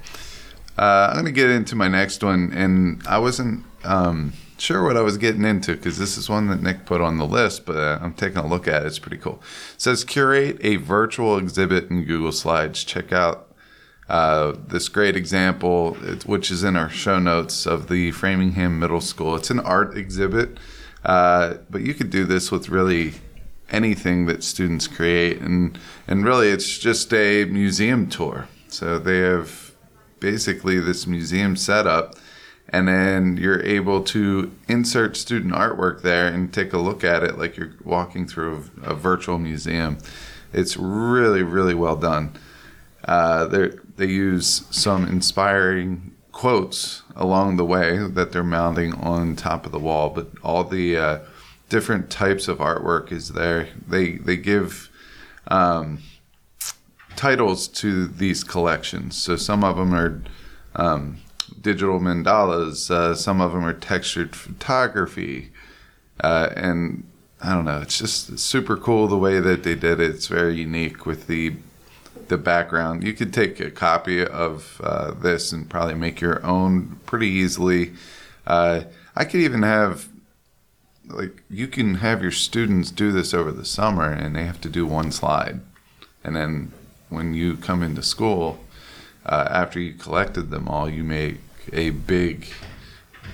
Uh, 0.78 1.10
I'm 1.10 1.18
gonna 1.18 1.32
get 1.32 1.50
into 1.50 1.76
my 1.76 1.88
next 1.88 2.24
one, 2.24 2.52
and 2.54 3.02
I 3.08 3.18
wasn't 3.18 3.66
um, 3.84 4.34
sure 4.62 4.84
what 4.84 4.96
I 4.96 5.02
was 5.02 5.18
getting 5.18 5.44
into 5.44 5.76
because 5.76 5.98
this 5.98 6.18
is 6.18 6.30
one 6.30 6.48
that 6.48 6.62
Nick 6.62 6.86
put 6.86 7.02
on 7.02 7.18
the 7.18 7.26
list, 7.26 7.66
but 7.66 7.78
uh, 7.78 8.00
I'm 8.02 8.14
taking 8.14 8.38
a 8.38 8.48
look 8.48 8.68
at 8.68 8.84
it. 8.84 8.86
It's 8.86 9.00
pretty 9.00 9.18
cool. 9.18 9.42
It 9.74 9.82
says 9.82 10.04
curate 10.04 10.58
a 10.62 10.76
virtual 10.78 11.38
exhibit 11.38 11.90
in 11.90 12.06
Google 12.06 12.32
Slides. 12.32 12.84
Check 12.84 13.12
out 13.12 13.54
uh, 14.08 14.54
this 14.68 14.88
great 14.88 15.16
example, 15.16 15.96
which 16.26 16.52
is 16.52 16.64
in 16.64 16.76
our 16.76 16.90
show 16.90 17.18
notes 17.18 17.66
of 17.66 17.88
the 17.88 18.12
Framingham 18.12 18.80
Middle 18.80 19.02
School. 19.02 19.36
It's 19.36 19.50
an 19.50 19.60
art 19.60 19.98
exhibit, 19.98 20.58
uh, 21.04 21.56
but 21.70 21.82
you 21.82 21.94
could 21.94 22.10
do 22.10 22.26
this 22.26 22.52
with 22.52 22.70
really 22.70 23.14
anything 23.72 24.26
that 24.26 24.44
students 24.44 24.88
create, 24.88 25.40
and 25.40 25.80
and 26.08 26.26
really 26.26 26.50
it's 26.50 26.78
just 26.78 27.14
a 27.14 27.46
museum 27.46 28.08
tour. 28.08 28.48
So 28.68 29.00
they 29.00 29.20
have 29.20 29.72
basically 30.20 30.80
this 30.80 31.08
museum 31.08 31.56
setup 31.56 32.16
and 32.72 32.88
then 32.88 33.38
you're 33.38 33.62
able 33.64 34.02
to 34.02 34.52
insert 34.68 35.18
student 35.18 35.54
artwork 35.54 36.02
there 36.02 36.28
and 36.28 36.54
take 36.54 36.74
a 36.74 36.78
look 36.78 37.04
at 37.04 37.24
it 37.24 37.38
like 37.38 37.58
you're 37.58 37.74
walking 37.84 38.28
through 38.28 38.64
a, 38.84 38.92
a 38.92 38.96
virtual 38.96 39.38
museum. 39.38 39.98
It's 40.54 40.78
really, 40.78 41.44
really 41.44 41.74
well 41.74 41.98
done. 41.98 42.34
Uh, 43.04 43.46
they 43.98 44.06
use 44.06 44.66
some 44.70 45.08
inspiring 45.08 46.12
quotes 46.32 47.04
along 47.16 47.58
the 47.58 47.66
way 47.66 47.98
that 47.98 48.32
they're 48.32 48.44
mounting 48.44 48.94
on 48.94 49.36
top 49.36 49.66
of 49.66 49.72
the 49.72 49.80
wall, 49.80 50.10
but 50.10 50.28
all 50.44 50.64
the 50.64 50.98
uh, 50.98 51.20
different 51.70 52.10
types 52.10 52.48
of 52.48 52.60
artwork 52.60 53.12
is 53.12 53.30
there. 53.30 53.68
They 53.88 54.14
they 54.14 54.38
give 54.38 54.90
um, 55.48 56.00
titles 57.16 57.68
to 57.68 58.08
these 58.08 58.44
collections. 58.44 59.18
So 59.18 59.36
some 59.36 59.64
of 59.64 59.78
them 59.78 59.94
are 59.94 60.22
um, 60.76 61.18
digital 61.62 62.00
mandalas, 62.00 62.90
uh, 62.90 63.16
some 63.16 63.42
of 63.42 63.52
them 63.52 63.64
are 63.64 63.74
textured 63.74 64.36
photography, 64.36 65.52
uh, 66.22 66.50
and 66.56 67.04
I 67.42 67.54
don't 67.54 67.66
know. 67.66 67.82
It's 67.82 67.98
just 67.98 68.38
super 68.40 68.78
cool 68.78 69.08
the 69.08 69.18
way 69.18 69.40
that 69.40 69.64
they 69.64 69.76
did 69.76 70.00
it. 70.00 70.12
It's 70.12 70.28
very 70.28 70.56
unique 70.56 71.06
with 71.06 71.28
the 71.28 71.56
the 72.28 72.38
background. 72.38 73.04
You 73.04 73.14
could 73.14 73.34
take 73.34 73.60
a 73.60 73.72
copy 73.72 74.26
of 74.26 74.80
uh, 74.84 75.12
this 75.12 75.52
and 75.52 75.70
probably 75.70 75.96
make 75.96 76.22
your 76.22 76.44
own 76.46 77.00
pretty 77.06 77.28
easily. 77.28 77.94
Uh, 78.48 78.84
I 79.16 79.26
could 79.26 79.42
even 79.42 79.64
have 79.64 80.08
like 81.08 81.44
you 81.50 81.68
can 81.68 81.96
have 81.96 82.22
your 82.22 82.32
students 82.32 82.92
do 82.92 83.12
this 83.12 83.34
over 83.34 83.52
the 83.52 83.66
summer, 83.66 84.12
and 84.12 84.36
they 84.36 84.46
have 84.46 84.62
to 84.62 84.70
do 84.70 84.86
one 84.86 85.12
slide, 85.12 85.60
and 86.24 86.36
then 86.36 86.72
when 87.10 87.34
you 87.34 87.58
come 87.58 87.84
into 87.84 88.02
school 88.02 88.60
uh, 89.26 89.48
after 89.50 89.80
you 89.80 89.94
collected 89.94 90.50
them 90.50 90.68
all, 90.68 90.90
you 90.90 91.04
make 91.04 91.38
a 91.74 91.92
big 91.92 92.48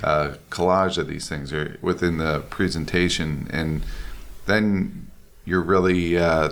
uh, 0.03 0.33
collage 0.49 0.97
of 0.97 1.07
these 1.07 1.27
things 1.27 1.53
or 1.53 1.77
within 1.81 2.17
the 2.17 2.39
presentation, 2.49 3.47
and 3.51 3.83
then 4.45 5.07
you're 5.45 5.61
really 5.61 6.17
uh, 6.17 6.51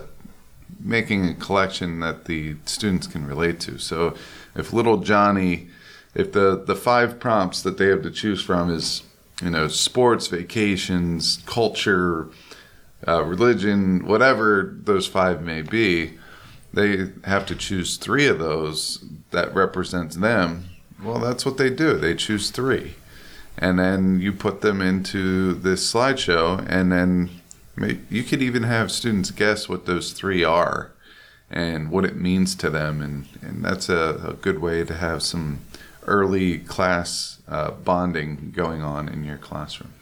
making 0.79 1.29
a 1.29 1.33
collection 1.33 1.99
that 1.99 2.25
the 2.25 2.55
students 2.65 3.07
can 3.07 3.27
relate 3.27 3.59
to. 3.61 3.77
So, 3.77 4.15
if 4.55 4.71
little 4.73 4.97
Johnny, 4.97 5.67
if 6.13 6.31
the 6.31 6.63
the 6.65 6.75
five 6.75 7.19
prompts 7.19 7.61
that 7.63 7.77
they 7.77 7.87
have 7.87 8.03
to 8.03 8.11
choose 8.11 8.41
from 8.41 8.71
is 8.71 9.03
you 9.41 9.49
know 9.49 9.67
sports, 9.67 10.27
vacations, 10.27 11.43
culture, 11.45 12.29
uh, 13.07 13.23
religion, 13.23 14.05
whatever 14.05 14.75
those 14.83 15.07
five 15.07 15.41
may 15.41 15.61
be, 15.61 16.17
they 16.73 17.09
have 17.25 17.45
to 17.47 17.55
choose 17.55 17.97
three 17.97 18.27
of 18.27 18.39
those 18.39 19.03
that 19.35 19.53
represents 19.53 20.15
them. 20.15 20.65
Well, 21.03 21.19
that's 21.19 21.45
what 21.45 21.57
they 21.57 21.69
do. 21.69 21.97
They 21.97 22.15
choose 22.15 22.49
three 22.49 22.95
and 23.57 23.79
then 23.79 24.19
you 24.19 24.31
put 24.31 24.61
them 24.61 24.81
into 24.81 25.53
this 25.53 25.91
slideshow 25.91 26.65
and 26.69 26.91
then 26.91 27.29
you 28.09 28.23
could 28.23 28.41
even 28.41 28.63
have 28.63 28.91
students 28.91 29.31
guess 29.31 29.67
what 29.69 29.85
those 29.85 30.13
three 30.13 30.43
are 30.43 30.91
and 31.49 31.91
what 31.91 32.05
it 32.05 32.15
means 32.15 32.55
to 32.55 32.69
them 32.69 33.01
and, 33.01 33.25
and 33.41 33.63
that's 33.63 33.89
a, 33.89 34.29
a 34.29 34.33
good 34.33 34.59
way 34.59 34.83
to 34.83 34.93
have 34.95 35.21
some 35.21 35.59
early 36.05 36.59
class 36.59 37.39
uh, 37.47 37.71
bonding 37.71 38.51
going 38.55 38.81
on 38.81 39.07
in 39.07 39.23
your 39.23 39.37
classroom 39.37 39.93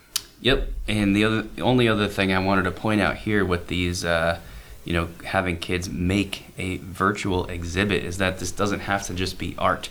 yep 0.41 0.69
and 0.87 1.15
the 1.15 1.23
other 1.23 1.41
the 1.41 1.61
only 1.61 1.87
other 1.87 2.07
thing 2.07 2.31
i 2.31 2.39
wanted 2.39 2.63
to 2.63 2.71
point 2.71 3.01
out 3.01 3.17
here 3.17 3.45
with 3.45 3.67
these 3.67 4.03
uh, 4.03 4.39
you 4.85 4.93
know 4.93 5.07
having 5.25 5.57
kids 5.57 5.89
make 5.89 6.45
a 6.57 6.77
virtual 6.77 7.45
exhibit 7.47 8.03
is 8.03 8.17
that 8.17 8.39
this 8.39 8.51
doesn't 8.51 8.81
have 8.81 9.05
to 9.07 9.13
just 9.13 9.37
be 9.37 9.55
art 9.57 9.89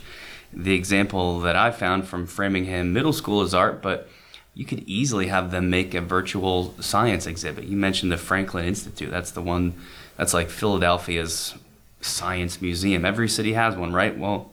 the 0.55 0.73
example 0.73 1.39
that 1.41 1.55
I 1.55 1.71
found 1.71 2.07
from 2.07 2.27
Framingham 2.27 2.93
Middle 2.93 3.13
School 3.13 3.41
is 3.41 3.53
art, 3.53 3.81
but 3.81 4.07
you 4.53 4.65
could 4.65 4.83
easily 4.87 5.27
have 5.27 5.51
them 5.51 5.69
make 5.69 5.93
a 5.93 6.01
virtual 6.01 6.75
science 6.79 7.25
exhibit. 7.25 7.65
You 7.65 7.75
mentioned 7.75 8.11
the 8.11 8.17
Franklin 8.17 8.65
Institute. 8.65 9.09
That's 9.09 9.31
the 9.31 9.41
one 9.41 9.73
that's 10.15 10.33
like 10.33 10.49
Philadelphia's 10.49 11.55
science 12.01 12.61
museum. 12.61 13.03
Every 13.03 13.27
city 13.27 13.53
has 13.53 13.75
one, 13.75 13.93
right? 13.93 14.17
Well, 14.17 14.51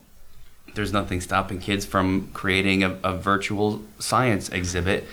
there's 0.75 0.93
nothing 0.93 1.21
stopping 1.21 1.59
kids 1.59 1.85
from 1.85 2.31
creating 2.33 2.83
a, 2.83 2.97
a 3.05 3.15
virtual 3.15 3.83
science 3.99 4.49
exhibit, 4.49 5.07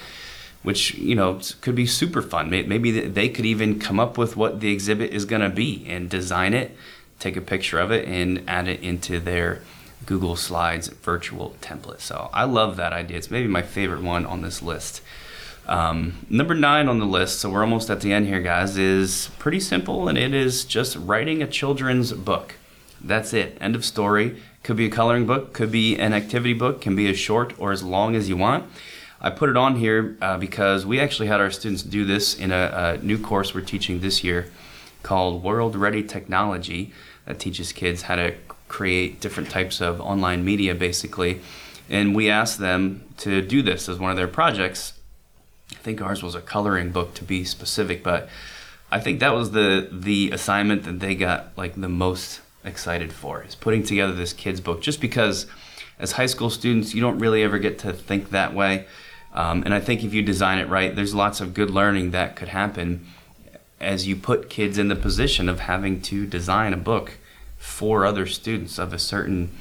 which, 0.68 0.96
you 0.96 1.16
know, 1.16 1.40
could 1.62 1.76
be 1.76 1.86
super 1.86 2.22
fun. 2.22 2.50
Maybe 2.50 2.92
they 2.92 3.30
could 3.30 3.46
even 3.46 3.80
come 3.80 4.02
up 4.02 4.18
with 4.18 4.36
what 4.36 4.60
the 4.60 4.70
exhibit 4.70 5.14
is 5.14 5.24
going 5.24 5.42
to 5.42 5.48
be 5.48 5.86
and 5.88 6.10
design 6.10 6.54
it, 6.54 6.76
take 7.20 7.38
a 7.38 7.42
picture 7.42 7.80
of 7.80 7.90
it, 7.90 8.06
and 8.06 8.44
add 8.50 8.68
it 8.68 8.82
into 8.82 9.18
their 9.22 9.62
Google 10.06 10.36
Slides 10.36 10.90
virtual 10.90 11.56
template. 11.62 12.02
So 12.02 12.30
I 12.34 12.44
love 12.44 12.76
that 12.76 12.92
idea. 12.92 13.16
It's 13.16 13.32
maybe 13.32 13.48
my 13.48 13.62
favorite 13.62 14.02
one 14.02 14.26
on 14.26 14.42
this 14.42 14.62
list. 14.62 15.00
Um, 15.68 16.26
number 16.30 16.54
nine 16.54 16.90
on 16.90 17.00
the 17.00 17.06
list, 17.06 17.40
so 17.40 17.50
we're 17.50 17.64
almost 17.64 17.90
at 17.90 18.02
the 18.02 18.12
end 18.12 18.28
here, 18.28 18.42
guys, 18.42 18.78
is 18.78 19.30
pretty 19.40 19.62
simple 19.62 20.10
and 20.10 20.18
it 20.18 20.34
is 20.34 20.66
just 20.66 20.98
writing 20.98 21.42
a 21.42 21.48
children's 21.48 22.12
book. 22.12 22.56
That's 23.00 23.32
it. 23.32 23.58
End 23.62 23.74
of 23.74 23.86
story. 23.86 24.42
Could 24.64 24.76
be 24.76 24.88
a 24.88 24.90
coloring 24.90 25.26
book, 25.26 25.54
could 25.54 25.72
be 25.72 25.98
an 25.98 26.12
activity 26.12 26.52
book, 26.54 26.82
can 26.82 26.94
be 26.94 27.10
as 27.10 27.18
short 27.18 27.58
or 27.58 27.72
as 27.72 27.84
long 27.84 28.18
as 28.18 28.28
you 28.28 28.36
want. 28.36 28.66
I 29.20 29.32
put 29.32 29.50
it 29.50 29.58
on 29.58 29.76
here 29.76 30.16
uh, 30.22 30.38
because 30.38 30.86
we 30.86 31.00
actually 31.00 31.28
had 31.28 31.42
our 31.42 31.50
students 31.50 31.82
do 31.82 32.06
this 32.06 32.36
in 32.38 32.52
a, 32.52 32.98
a 33.02 33.04
new 33.04 33.18
course 33.18 33.54
we're 33.54 33.62
teaching 33.62 34.00
this 34.00 34.24
year 34.24 34.52
called 35.02 35.44
World 35.44 35.76
Ready 35.76 36.04
Technology 36.04 36.94
that 37.26 37.40
teaches 37.40 37.72
kids 37.72 38.04
how 38.04 38.16
to 38.16 38.36
create 38.68 39.20
different 39.20 39.50
types 39.50 39.82
of 39.82 40.00
online 40.02 40.46
media 40.46 40.76
basically. 40.76 41.42
And 41.90 42.16
we 42.16 42.30
asked 42.30 42.60
them 42.60 43.06
to 43.18 43.42
do 43.42 43.62
this 43.62 43.90
as 43.90 43.98
one 43.98 44.12
of 44.12 44.18
their 44.18 44.28
projects. 44.28 44.94
I 45.72 45.76
think 45.76 46.02
ours 46.02 46.22
was 46.22 46.36
a 46.36 46.42
coloring 46.42 46.92
book 46.92 47.14
to 47.16 47.24
be 47.24 47.44
specific, 47.44 48.04
but 48.04 48.30
I 48.92 49.00
think 49.00 49.20
that 49.20 49.34
was 49.34 49.52
the 49.52 49.90
the 49.92 50.32
assignment 50.32 50.84
that 50.84 51.00
they 51.00 51.16
got 51.16 51.58
like 51.58 51.76
the 51.76 51.90
most 51.90 52.42
excited 52.64 53.12
for 53.14 53.44
is 53.44 53.56
putting 53.56 53.84
together 53.84 54.14
this 54.14 54.34
kids 54.34 54.60
book 54.60 54.82
just 54.82 55.00
because 55.00 55.46
as 56.00 56.14
high 56.14 56.26
school 56.26 56.50
students 56.50 56.94
you 56.94 57.02
don't 57.02 57.20
really 57.20 57.44
ever 57.44 57.60
get 57.60 57.80
to 57.80 57.94
think 57.94 58.30
that 58.32 58.54
way 58.54 58.86
um, 59.38 59.64
and 59.64 59.74
i 59.74 59.80
think 59.80 60.04
if 60.04 60.14
you 60.14 60.22
design 60.22 60.58
it 60.60 60.68
right 60.68 60.96
there's 60.96 61.16
lots 61.16 61.40
of 61.40 61.54
good 61.54 61.70
learning 61.70 62.12
that 62.12 62.36
could 62.36 62.50
happen 62.50 63.06
as 63.80 64.08
you 64.08 64.16
put 64.16 64.50
kids 64.50 64.78
in 64.78 64.88
the 64.88 64.96
position 64.96 65.48
of 65.48 65.62
having 65.62 66.02
to 66.02 66.26
design 66.26 66.74
a 66.74 66.78
book 66.78 67.14
for 67.58 68.06
other 68.06 68.26
students 68.26 68.80
of 68.80 68.94
a 68.94 69.00
certain 69.00 69.52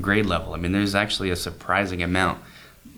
grade 0.00 0.26
level. 0.26 0.54
I 0.54 0.56
mean, 0.56 0.72
there's 0.72 0.94
actually 0.94 1.30
a 1.30 1.36
surprising 1.36 2.02
amount 2.02 2.42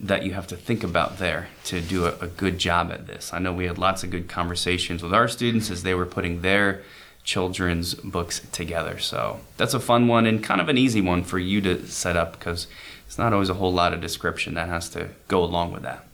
that 0.01 0.25
you 0.25 0.33
have 0.35 0.47
to 0.49 0.57
think 0.57 0.83
about 0.83 1.19
there 1.19 1.49
to 1.65 1.81
do 1.81 2.07
a, 2.07 2.17
a, 2.21 2.27
good 2.27 2.59
job 2.59 2.91
at 2.91 3.07
this. 3.07 3.33
I 3.33 3.39
know 3.39 3.53
we 3.53 3.67
had 3.67 3.79
lots 3.79 4.03
of 4.03 4.11
good 4.11 4.29
conversations 4.29 5.03
with 5.03 5.15
our 5.15 5.29
students 5.29 5.71
as 5.71 5.83
they 5.83 5.95
were 5.95 6.07
putting 6.07 6.43
their 6.43 6.83
children's 7.23 7.95
books 7.95 8.41
together. 8.53 8.99
So 8.99 9.41
that's 9.57 9.73
a 9.73 9.81
fun 9.81 10.09
one 10.09 10.27
and 10.27 10.43
kind 10.43 10.61
of 10.61 10.69
an 10.69 10.77
easy 10.77 11.01
one 11.01 11.23
for 11.23 11.39
you 11.39 11.61
to 11.63 11.87
set 11.87 12.17
up 12.17 12.39
because 12.39 12.67
it's 13.07 13.19
not 13.19 13.33
always 13.33 13.49
a 13.49 13.55
whole 13.55 13.73
lot 13.73 13.95
of 13.95 14.01
description 14.01 14.55
that 14.55 14.69
has 14.69 14.89
to 14.91 15.11
go 15.29 15.43
along 15.43 15.73
with 15.73 15.83
that. 15.83 16.05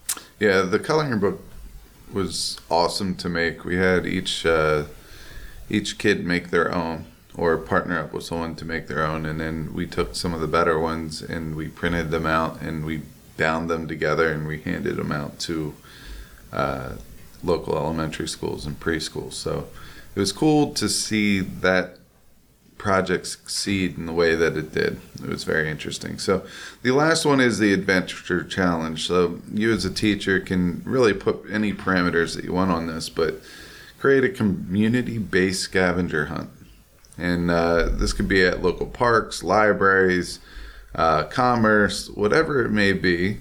Yeah, 0.41 0.63
the 0.63 0.79
coloring 0.79 1.21
book 1.21 1.43
was 2.11 2.59
awesome 2.71 3.15
to 3.17 3.29
make. 3.29 3.63
We 3.63 3.77
had 3.77 4.07
each 4.07 4.47
uh, 4.47 4.85
each 5.69 5.99
kid 5.99 6.25
make 6.25 6.49
their 6.49 6.75
own 6.75 7.05
or 7.37 7.59
partner 7.59 7.99
up 7.99 8.15
with 8.15 8.25
someone 8.25 8.57
to 8.57 8.65
make 8.65 8.89
their 8.89 9.05
own. 9.05 9.27
And 9.27 9.39
then 9.39 9.75
we 9.75 9.87
took 9.87 10.17
some 10.17 10.33
of 10.33 10.41
the 10.41 10.47
better 10.47 10.79
ones 10.79 11.21
and 11.21 11.55
we 11.55 11.69
printed 11.69 12.11
them 12.11 12.25
out 12.25 12.61
and 12.63 12.87
we 12.87 13.03
bound 13.37 13.69
them 13.69 13.87
together 13.87 14.33
and 14.33 14.47
we 14.47 14.63
handed 14.63 14.97
them 14.97 15.13
out 15.13 15.39
to 15.41 15.75
uh, 16.55 16.93
local 17.45 17.77
elementary 17.77 18.27
schools 18.27 18.65
and 18.65 18.81
preschools. 18.81 19.35
So 19.35 19.69
it 20.17 20.19
was 20.19 20.33
cool 20.33 20.73
to 20.73 20.89
see 20.89 21.41
that 21.41 21.99
project 22.81 23.27
succeed 23.27 23.97
in 23.97 24.07
the 24.07 24.13
way 24.13 24.35
that 24.35 24.57
it 24.57 24.73
did. 24.73 25.01
It 25.23 25.29
was 25.29 25.45
very 25.45 25.71
interesting. 25.71 26.19
So 26.19 26.45
the 26.83 26.93
last 26.93 27.25
one 27.25 27.41
is 27.41 27.59
the 27.59 27.73
adventure 27.73 28.43
challenge. 28.43 29.07
So 29.07 29.41
you 29.53 29.73
as 29.73 29.85
a 29.85 29.93
teacher 29.93 30.41
can 30.41 30.83
really 30.85 31.15
put 31.15 31.45
any 31.51 31.73
parameters 31.73 32.35
that 32.35 32.45
you 32.45 32.53
want 32.53 32.71
on 32.71 32.87
this, 32.87 33.09
but 33.09 33.41
create 33.99 34.25
a 34.25 34.31
community-based 34.31 35.61
scavenger 35.61 36.27
hunt 36.27 36.51
and 37.21 37.51
uh, 37.51 37.91
this 37.91 38.15
could 38.15 38.29
be 38.29 38.45
at 38.45 38.63
local 38.63 38.87
parks, 38.87 39.43
libraries, 39.43 40.41
uh, 40.95 41.25
commerce, 41.25 42.09
whatever 42.09 42.65
it 42.65 42.71
may 42.71 42.95
be. 42.95 43.39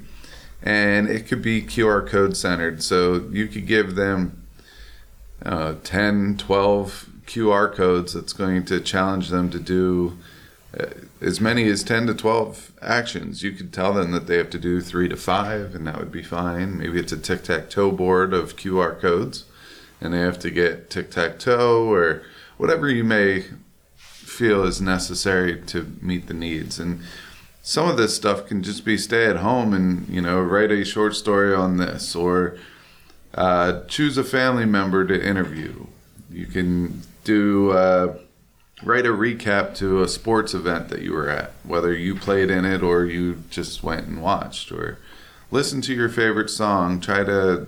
And 0.62 1.08
it 1.08 1.28
could 1.28 1.41
be 1.41 1.62
QR 1.62 2.06
code 2.06 2.36
centered. 2.36 2.84
So 2.84 3.30
you 3.32 3.47
could 3.47 3.65
give 3.65 3.95
them 3.95 4.45
uh, 5.45 5.75
10, 5.86 6.36
12 6.38 7.08
QR 7.29 7.73
codes 7.73 8.13
that's 8.13 8.33
going 8.33 8.65
to 8.65 8.81
challenge 8.81 9.29
them 9.29 9.49
to 9.51 9.59
do 9.59 10.17
uh, 10.77 10.87
as 11.21 11.39
many 11.39 11.67
as 11.69 11.83
10 11.83 12.07
to 12.07 12.13
12 12.13 12.73
actions. 12.81 13.43
You 13.43 13.51
could 13.51 13.71
tell 13.71 13.93
them 13.93 14.11
that 14.11 14.27
they 14.27 14.37
have 14.37 14.49
to 14.49 14.59
do 14.59 14.81
three 14.81 15.07
to 15.09 15.15
five, 15.15 15.75
and 15.75 15.87
that 15.87 15.97
would 15.97 16.11
be 16.11 16.23
fine. 16.23 16.77
Maybe 16.77 16.99
it's 16.99 17.11
a 17.11 17.17
tic 17.17 17.43
tac 17.43 17.69
toe 17.69 17.91
board 17.91 18.33
of 18.33 18.55
QR 18.55 18.99
codes, 18.99 19.45
and 20.01 20.13
they 20.13 20.19
have 20.19 20.39
to 20.39 20.51
get 20.51 20.89
tic 20.89 21.11
tac 21.11 21.39
toe 21.39 21.91
or 21.91 22.23
whatever 22.57 22.89
you 22.89 23.03
may 23.03 23.45
feel 23.95 24.63
is 24.63 24.81
necessary 24.81 25.61
to 25.61 25.95
meet 26.01 26.27
the 26.27 26.33
needs. 26.33 26.79
And 26.79 27.01
some 27.61 27.87
of 27.87 27.97
this 27.97 28.15
stuff 28.15 28.47
can 28.47 28.63
just 28.63 28.85
be 28.85 28.97
stay 28.97 29.25
at 29.25 29.37
home 29.37 29.73
and 29.73 30.07
you 30.09 30.21
know 30.21 30.41
write 30.41 30.71
a 30.71 30.83
short 30.83 31.15
story 31.15 31.53
on 31.53 31.77
this 31.77 32.15
or 32.15 32.57
uh, 33.35 33.83
choose 33.87 34.17
a 34.17 34.23
family 34.23 34.65
member 34.65 35.05
to 35.05 35.27
interview. 35.27 35.85
You 36.31 36.45
can 36.45 37.01
do 37.23 37.71
uh, 37.71 38.17
write 38.83 39.05
a 39.05 39.09
recap 39.09 39.75
to 39.75 40.03
a 40.03 40.07
sports 40.07 40.53
event 40.53 40.89
that 40.89 41.01
you 41.01 41.13
were 41.13 41.29
at, 41.29 41.51
whether 41.63 41.93
you 41.93 42.15
played 42.15 42.49
in 42.49 42.65
it 42.65 42.81
or 42.81 43.05
you 43.05 43.43
just 43.49 43.83
went 43.83 44.07
and 44.07 44.21
watched, 44.21 44.71
or 44.71 44.99
listen 45.51 45.81
to 45.81 45.93
your 45.93 46.09
favorite 46.09 46.49
song. 46.49 46.99
Try 46.99 47.23
to 47.23 47.67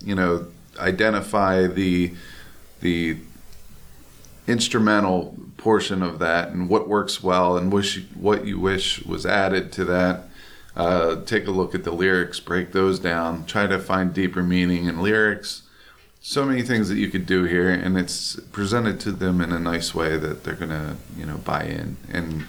you 0.00 0.14
know 0.14 0.46
identify 0.78 1.66
the 1.66 2.14
the 2.80 3.16
instrumental 4.46 5.36
portion 5.56 6.02
of 6.02 6.18
that 6.20 6.50
and 6.50 6.68
what 6.68 6.88
works 6.88 7.22
well 7.22 7.56
and 7.56 7.72
wish 7.72 8.04
what 8.14 8.46
you 8.46 8.60
wish 8.60 9.04
was 9.04 9.26
added 9.26 9.72
to 9.72 9.84
that. 9.84 10.24
Uh, 10.76 11.22
take 11.24 11.46
a 11.46 11.50
look 11.50 11.74
at 11.74 11.84
the 11.84 11.90
lyrics, 11.90 12.38
break 12.38 12.72
those 12.72 12.98
down, 12.98 13.44
try 13.46 13.66
to 13.66 13.78
find 13.78 14.12
deeper 14.12 14.42
meaning 14.42 14.84
in 14.84 15.00
lyrics. 15.00 15.62
So 16.28 16.44
many 16.44 16.62
things 16.62 16.88
that 16.88 16.96
you 16.96 17.08
could 17.08 17.24
do 17.24 17.44
here, 17.44 17.70
and 17.70 17.96
it's 17.96 18.34
presented 18.50 18.98
to 18.98 19.12
them 19.12 19.40
in 19.40 19.52
a 19.52 19.60
nice 19.60 19.94
way 19.94 20.16
that 20.16 20.42
they're 20.42 20.56
gonna, 20.56 20.96
you 21.16 21.24
know, 21.24 21.36
buy 21.36 21.62
in. 21.62 21.98
And 22.12 22.46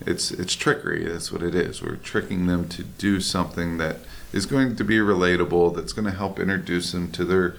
it's 0.00 0.32
it's 0.32 0.56
trickery. 0.56 1.04
That's 1.04 1.30
what 1.30 1.40
it 1.40 1.54
is. 1.54 1.80
We're 1.80 1.94
tricking 1.94 2.48
them 2.48 2.68
to 2.70 2.82
do 2.82 3.20
something 3.20 3.78
that 3.78 3.98
is 4.32 4.44
going 4.44 4.74
to 4.74 4.82
be 4.82 4.96
relatable. 4.96 5.76
That's 5.76 5.92
going 5.92 6.06
to 6.06 6.10
help 6.10 6.40
introduce 6.40 6.90
them 6.90 7.12
to 7.12 7.24
their 7.24 7.54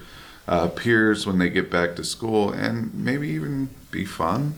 uh, 0.50 0.68
peers 0.68 1.26
when 1.26 1.40
they 1.40 1.50
get 1.50 1.72
back 1.72 1.96
to 1.96 2.04
school, 2.04 2.52
and 2.52 2.94
maybe 2.94 3.30
even 3.30 3.70
be 3.90 4.04
fun. 4.04 4.56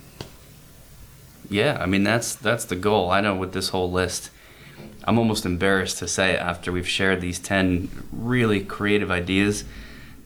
Yeah, 1.51 1.77
I 1.79 1.85
mean 1.85 2.03
that's 2.03 2.33
that's 2.33 2.65
the 2.65 2.75
goal. 2.75 3.11
I 3.11 3.21
know 3.21 3.35
with 3.35 3.53
this 3.53 3.69
whole 3.69 3.91
list, 3.91 4.31
I'm 5.03 5.19
almost 5.19 5.45
embarrassed 5.45 5.99
to 5.99 6.07
say 6.07 6.35
after 6.35 6.71
we've 6.71 6.89
shared 6.89 7.21
these 7.21 7.37
ten 7.37 7.89
really 8.11 8.61
creative 8.61 9.11
ideas. 9.11 9.65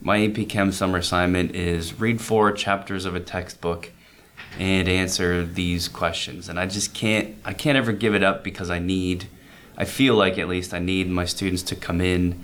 My 0.01 0.23
AP 0.25 0.47
Chem 0.47 0.71
summer 0.71 0.99
assignment 0.99 1.55
is 1.55 1.99
read 1.99 2.21
four 2.21 2.53
chapters 2.53 3.03
of 3.03 3.15
a 3.15 3.19
textbook 3.19 3.91
and 4.57 4.87
answer 4.87 5.45
these 5.45 5.89
questions. 5.89 6.47
And 6.47 6.57
I 6.57 6.67
just 6.67 6.93
can't 6.93 7.35
I 7.43 7.53
can't 7.53 7.77
ever 7.77 7.91
give 7.91 8.15
it 8.15 8.23
up 8.23 8.43
because 8.43 8.69
I 8.69 8.79
need 8.79 9.27
I 9.77 9.83
feel 9.83 10.15
like 10.15 10.37
at 10.37 10.47
least 10.47 10.73
I 10.73 10.79
need 10.79 11.09
my 11.09 11.25
students 11.25 11.63
to 11.63 11.75
come 11.75 11.99
in 11.99 12.41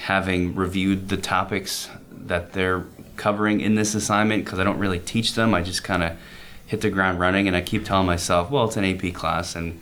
having 0.00 0.54
reviewed 0.54 1.08
the 1.08 1.16
topics 1.16 1.88
that 2.10 2.52
they're 2.52 2.84
covering 3.16 3.60
in 3.60 3.74
this 3.74 3.94
assignment 3.94 4.44
because 4.44 4.58
I 4.58 4.64
don't 4.64 4.78
really 4.78 4.98
teach 4.98 5.34
them. 5.34 5.54
I 5.54 5.62
just 5.62 5.84
kind 5.84 6.02
of 6.02 6.18
hit 6.66 6.82
the 6.82 6.90
ground 6.90 7.18
running 7.20 7.48
and 7.48 7.56
I 7.56 7.62
keep 7.62 7.84
telling 7.84 8.06
myself, 8.06 8.50
well, 8.50 8.64
it's 8.64 8.76
an 8.76 8.84
AP 8.84 9.14
class 9.14 9.56
and 9.56 9.80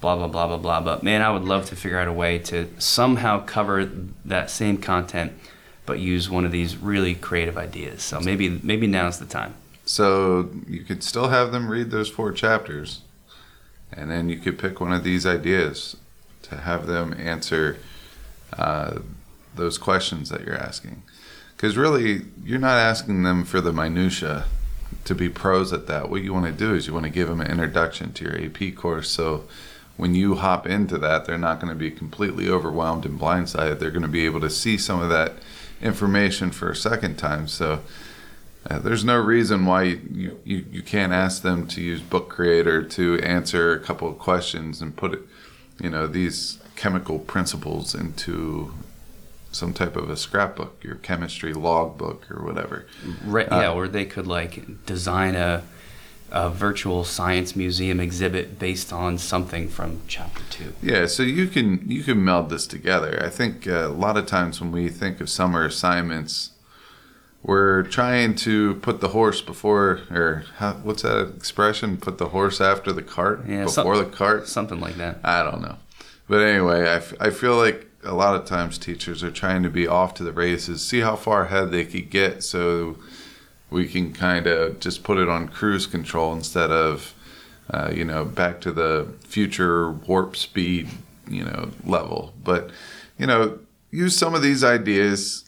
blah, 0.00 0.16
blah, 0.16 0.28
blah, 0.28 0.46
blah, 0.46 0.56
blah. 0.56 0.80
But 0.80 1.02
man, 1.02 1.22
I 1.22 1.30
would 1.30 1.44
love 1.44 1.66
to 1.66 1.76
figure 1.76 1.98
out 1.98 2.08
a 2.08 2.12
way 2.12 2.38
to 2.38 2.68
somehow 2.78 3.44
cover 3.44 3.90
that 4.24 4.50
same 4.50 4.76
content 4.76 5.32
but 5.86 5.98
use 5.98 6.30
one 6.30 6.44
of 6.44 6.52
these 6.52 6.76
really 6.76 7.14
creative 7.14 7.56
ideas. 7.56 8.02
So 8.02 8.20
maybe 8.20 8.60
maybe 8.62 8.86
now's 8.86 9.18
the 9.18 9.26
time. 9.26 9.54
So 9.84 10.50
you 10.68 10.82
could 10.82 11.02
still 11.02 11.28
have 11.28 11.52
them 11.52 11.68
read 11.68 11.90
those 11.90 12.08
four 12.08 12.32
chapters, 12.32 13.02
and 13.92 14.10
then 14.10 14.28
you 14.28 14.38
could 14.38 14.58
pick 14.58 14.80
one 14.80 14.92
of 14.92 15.02
these 15.02 15.26
ideas 15.26 15.96
to 16.42 16.56
have 16.58 16.86
them 16.86 17.14
answer 17.18 17.78
uh, 18.52 19.00
those 19.54 19.78
questions 19.78 20.28
that 20.28 20.42
you're 20.42 20.56
asking. 20.56 21.02
Because 21.56 21.76
really, 21.76 22.22
you're 22.44 22.58
not 22.58 22.78
asking 22.78 23.22
them 23.22 23.44
for 23.44 23.60
the 23.60 23.72
minutia 23.72 24.44
to 25.04 25.14
be 25.14 25.28
pros 25.28 25.72
at 25.72 25.86
that. 25.86 26.08
What 26.08 26.22
you 26.22 26.32
want 26.32 26.46
to 26.46 26.52
do 26.52 26.74
is 26.74 26.86
you 26.86 26.94
want 26.94 27.04
to 27.04 27.10
give 27.10 27.28
them 27.28 27.40
an 27.40 27.50
introduction 27.50 28.12
to 28.14 28.24
your 28.24 28.44
AP 28.44 28.74
course. 28.74 29.10
So 29.10 29.44
when 29.96 30.14
you 30.14 30.36
hop 30.36 30.66
into 30.66 30.98
that, 30.98 31.26
they're 31.26 31.38
not 31.38 31.60
going 31.60 31.72
to 31.72 31.78
be 31.78 31.90
completely 31.90 32.48
overwhelmed 32.48 33.04
and 33.04 33.20
blindsided. 33.20 33.78
They're 33.78 33.90
going 33.90 34.02
to 34.02 34.08
be 34.08 34.24
able 34.24 34.40
to 34.40 34.50
see 34.50 34.78
some 34.78 35.00
of 35.00 35.10
that 35.10 35.34
information 35.80 36.50
for 36.50 36.70
a 36.70 36.76
second 36.76 37.16
time. 37.16 37.48
So 37.48 37.80
uh, 38.68 38.78
there's 38.78 39.04
no 39.04 39.18
reason 39.18 39.64
why 39.64 39.82
you, 39.84 40.40
you, 40.44 40.64
you 40.70 40.82
can't 40.82 41.12
ask 41.12 41.42
them 41.42 41.66
to 41.68 41.80
use 41.80 42.00
Book 42.00 42.28
Creator 42.28 42.84
to 42.84 43.18
answer 43.20 43.72
a 43.72 43.80
couple 43.80 44.08
of 44.08 44.18
questions 44.18 44.82
and 44.82 44.94
put 44.94 45.14
it, 45.14 45.20
you 45.80 45.90
know, 45.90 46.06
these 46.06 46.58
chemical 46.76 47.18
principles 47.18 47.94
into 47.94 48.72
some 49.52 49.72
type 49.72 49.96
of 49.96 50.08
a 50.10 50.16
scrapbook, 50.16 50.82
your 50.84 50.96
chemistry 50.96 51.52
logbook 51.52 52.30
or 52.30 52.44
whatever. 52.44 52.86
Right, 53.24 53.48
yeah, 53.50 53.70
uh, 53.70 53.74
or 53.74 53.88
they 53.88 54.04
could 54.04 54.26
like 54.26 54.86
design 54.86 55.34
a 55.34 55.62
a 56.32 56.48
virtual 56.50 57.04
science 57.04 57.56
museum 57.56 58.00
exhibit 58.00 58.58
based 58.58 58.92
on 58.92 59.18
something 59.18 59.68
from 59.68 60.00
chapter 60.06 60.42
two. 60.50 60.72
Yeah, 60.82 61.06
so 61.06 61.22
you 61.22 61.46
can 61.48 61.88
you 61.90 62.02
can 62.02 62.24
meld 62.24 62.50
this 62.50 62.66
together. 62.66 63.20
I 63.24 63.28
think 63.28 63.66
uh, 63.66 63.86
a 63.86 63.88
lot 63.88 64.16
of 64.16 64.26
times 64.26 64.60
when 64.60 64.72
we 64.72 64.88
think 64.88 65.20
of 65.20 65.28
summer 65.28 65.64
assignments, 65.64 66.50
we're 67.42 67.82
trying 67.82 68.34
to 68.36 68.74
put 68.76 69.00
the 69.00 69.08
horse 69.08 69.40
before, 69.40 70.00
or 70.10 70.44
how, 70.58 70.74
what's 70.74 71.02
that 71.02 71.32
expression? 71.36 71.96
Put 71.96 72.18
the 72.18 72.28
horse 72.28 72.60
after 72.60 72.92
the 72.92 73.02
cart 73.02 73.42
yeah, 73.46 73.64
before 73.64 73.96
the 73.96 74.04
cart. 74.04 74.46
Something 74.46 74.80
like 74.80 74.96
that. 74.96 75.18
I 75.24 75.42
don't 75.42 75.62
know, 75.62 75.76
but 76.28 76.42
anyway, 76.42 76.82
I, 76.82 76.96
f- 76.96 77.14
I 77.18 77.30
feel 77.30 77.56
like 77.56 77.86
a 78.04 78.14
lot 78.14 78.34
of 78.34 78.46
times 78.46 78.78
teachers 78.78 79.22
are 79.22 79.30
trying 79.30 79.62
to 79.62 79.70
be 79.70 79.86
off 79.86 80.14
to 80.14 80.24
the 80.24 80.32
races, 80.32 80.86
see 80.86 81.00
how 81.00 81.16
far 81.16 81.44
ahead 81.44 81.70
they 81.70 81.84
could 81.84 82.08
get, 82.10 82.42
so 82.42 82.96
we 83.70 83.86
can 83.86 84.12
kind 84.12 84.46
of 84.46 84.80
just 84.80 85.02
put 85.04 85.18
it 85.18 85.28
on 85.28 85.48
cruise 85.48 85.86
control 85.86 86.32
instead 86.32 86.70
of, 86.70 87.14
uh, 87.70 87.90
you 87.94 88.04
know, 88.04 88.24
back 88.24 88.60
to 88.62 88.72
the 88.72 89.08
future 89.20 89.90
warp 89.90 90.36
speed, 90.36 90.88
you 91.28 91.44
know, 91.44 91.70
level. 91.84 92.34
But, 92.42 92.70
you 93.18 93.26
know, 93.26 93.60
use 93.90 94.16
some 94.16 94.34
of 94.34 94.42
these 94.42 94.64
ideas 94.64 95.44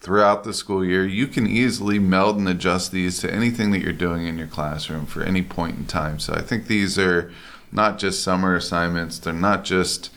throughout 0.00 0.44
the 0.44 0.54
school 0.54 0.84
year. 0.84 1.06
You 1.06 1.26
can 1.26 1.46
easily 1.46 1.98
meld 1.98 2.36
and 2.36 2.48
adjust 2.48 2.92
these 2.92 3.18
to 3.20 3.32
anything 3.32 3.70
that 3.72 3.80
you're 3.80 3.92
doing 3.92 4.26
in 4.26 4.38
your 4.38 4.46
classroom 4.46 5.06
for 5.06 5.22
any 5.22 5.42
point 5.42 5.76
in 5.76 5.86
time. 5.86 6.18
So 6.18 6.34
I 6.34 6.42
think 6.42 6.66
these 6.66 6.98
are 6.98 7.32
not 7.72 7.98
just 7.98 8.22
summer 8.22 8.54
assignments, 8.54 9.18
they're 9.18 9.32
not 9.32 9.64
just 9.64 10.10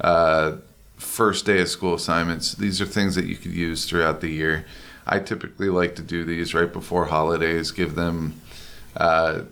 uh, 0.00 0.56
first 0.96 1.46
day 1.46 1.60
of 1.60 1.68
school 1.68 1.94
assignments. 1.94 2.54
These 2.54 2.80
are 2.80 2.86
things 2.86 3.14
that 3.14 3.26
you 3.26 3.36
could 3.36 3.52
use 3.52 3.84
throughout 3.86 4.20
the 4.20 4.28
year. 4.28 4.66
I 5.10 5.18
typically 5.18 5.68
like 5.68 5.96
to 5.96 6.02
do 6.02 6.24
these 6.24 6.54
right 6.54 6.72
before 6.72 7.06
holidays, 7.06 7.72
give 7.72 7.96
them, 7.96 8.40
uh, 8.96 9.42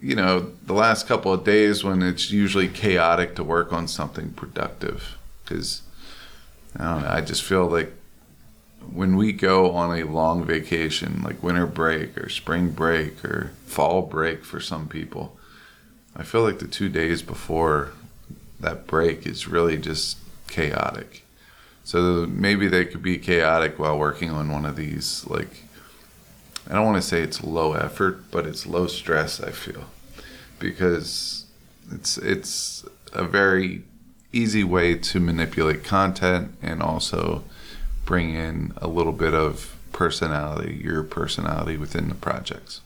you 0.00 0.16
know, 0.16 0.50
the 0.66 0.72
last 0.72 1.06
couple 1.06 1.32
of 1.32 1.44
days 1.44 1.84
when 1.84 2.02
it's 2.02 2.32
usually 2.32 2.66
chaotic 2.66 3.36
to 3.36 3.44
work 3.44 3.72
on 3.72 3.86
something 3.86 4.32
productive. 4.32 5.16
Because 5.44 5.82
I 6.76 6.84
don't 6.84 7.02
know, 7.02 7.08
I 7.08 7.20
just 7.20 7.44
feel 7.44 7.68
like 7.68 7.92
when 8.92 9.16
we 9.16 9.32
go 9.32 9.70
on 9.70 9.96
a 9.96 10.02
long 10.02 10.44
vacation, 10.44 11.22
like 11.22 11.44
winter 11.44 11.68
break 11.68 12.18
or 12.18 12.28
spring 12.28 12.70
break 12.70 13.24
or 13.24 13.52
fall 13.66 14.02
break 14.02 14.44
for 14.44 14.58
some 14.58 14.88
people, 14.88 15.38
I 16.16 16.24
feel 16.24 16.42
like 16.42 16.58
the 16.58 16.66
two 16.66 16.88
days 16.88 17.22
before 17.22 17.92
that 18.58 18.88
break 18.88 19.26
is 19.26 19.46
really 19.46 19.76
just 19.76 20.18
chaotic. 20.48 21.24
So 21.84 22.26
maybe 22.26 22.68
they 22.68 22.84
could 22.84 23.02
be 23.02 23.18
chaotic 23.18 23.78
while 23.78 23.98
working 23.98 24.30
on 24.30 24.50
one 24.50 24.64
of 24.64 24.76
these. 24.76 25.26
Like, 25.26 25.64
I 26.68 26.74
don't 26.74 26.86
want 26.86 27.02
to 27.02 27.08
say 27.08 27.20
it's 27.20 27.42
low 27.42 27.72
effort, 27.72 28.30
but 28.30 28.46
it's 28.46 28.66
low 28.66 28.86
stress. 28.86 29.40
I 29.40 29.50
feel 29.50 29.86
because 30.58 31.46
it's 31.90 32.16
it's 32.18 32.84
a 33.12 33.24
very 33.24 33.82
easy 34.32 34.64
way 34.64 34.96
to 34.96 35.20
manipulate 35.20 35.84
content 35.84 36.54
and 36.62 36.82
also 36.82 37.44
bring 38.04 38.34
in 38.34 38.72
a 38.78 38.88
little 38.88 39.12
bit 39.12 39.34
of 39.34 39.76
personality, 39.92 40.80
your 40.82 41.02
personality 41.02 41.76
within 41.76 42.08
the 42.08 42.14
projects. 42.14 42.80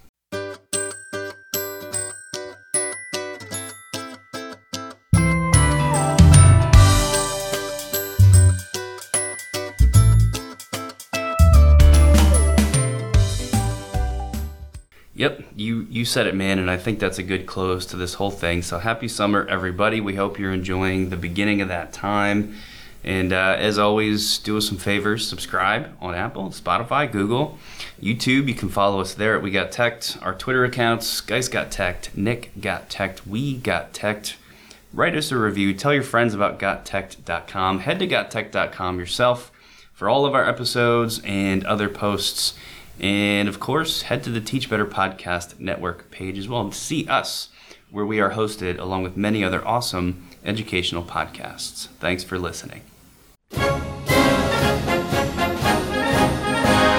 You 15.89 16.05
said 16.05 16.27
it, 16.27 16.35
man, 16.35 16.59
and 16.59 16.71
I 16.71 16.77
think 16.77 16.99
that's 16.99 17.19
a 17.19 17.23
good 17.23 17.47
close 17.47 17.87
to 17.87 17.97
this 17.97 18.15
whole 18.15 18.31
thing. 18.31 18.63
So 18.63 18.79
happy 18.79 19.09
summer, 19.09 19.47
everybody. 19.49 20.01
We 20.01 20.15
hope 20.15 20.39
you're 20.39 20.53
enjoying 20.53 21.11
the 21.11 21.17
beginning 21.17 21.61
of 21.61 21.69
that 21.69 21.93
time. 21.93 22.55
And 23.05 23.33
uh, 23.33 23.55
as 23.59 23.79
always, 23.79 24.39
do 24.39 24.57
us 24.57 24.69
some 24.69 24.79
favors. 24.79 25.27
Subscribe 25.29 25.97
on 26.01 26.15
Apple, 26.15 26.51
Spotify, 26.51 27.11
Google, 27.11 27.59
YouTube. 28.03 28.49
You 28.49 28.55
can 28.55 28.69
follow 28.69 29.01
us 29.01 29.15
there 29.15 29.37
at 29.37 29.43
We 29.43 29.53
Got 29.53 29.71
Teched. 29.71 30.21
Our 30.23 30.35
Twitter 30.35 30.65
accounts, 30.65 31.21
Guise 31.21 31.49
Got 31.49 31.71
Teched, 31.71 32.17
Nick 32.17 32.51
Got 32.61 32.91
Teched, 32.91 33.25
We 33.27 33.57
Got 33.57 33.93
Teched. 33.93 34.35
Write 34.93 35.15
us 35.15 35.31
a 35.31 35.39
review. 35.39 35.73
Tell 35.75 35.95
your 35.95 36.03
friends 36.03 36.35
about 36.35 36.59
GotTeched.com. 36.59 37.81
Head 37.81 37.99
to 38.01 38.09
GotTech.com 38.09 38.99
yourself 38.99 39.53
for 39.93 40.09
all 40.09 40.27
of 40.27 40.35
our 40.35 40.49
episodes 40.49 41.21
and 41.25 41.65
other 41.65 41.89
posts. 41.89 42.55
And 43.01 43.49
of 43.49 43.61
course, 43.61 44.03
head 44.03 44.23
to 44.25 44.31
the 44.31 44.41
Teach 44.41 44.71
Better 44.71 44.87
Podcast 44.87 45.59
Network 45.61 46.11
page 46.11 46.39
as 46.39 46.49
well 46.49 46.63
and 46.63 46.75
see 46.75 47.07
us, 47.07 47.49
where 47.91 48.07
we 48.07 48.21
are 48.21 48.31
hosted 48.33 48.79
along 48.79 49.03
with 49.03 49.17
many 49.17 49.45
other 49.45 49.67
awesome 49.67 50.29
educational 50.45 51.03
podcasts. 51.03 51.89
Thanks 51.99 52.25
for 52.25 52.39
listening. 52.39 52.83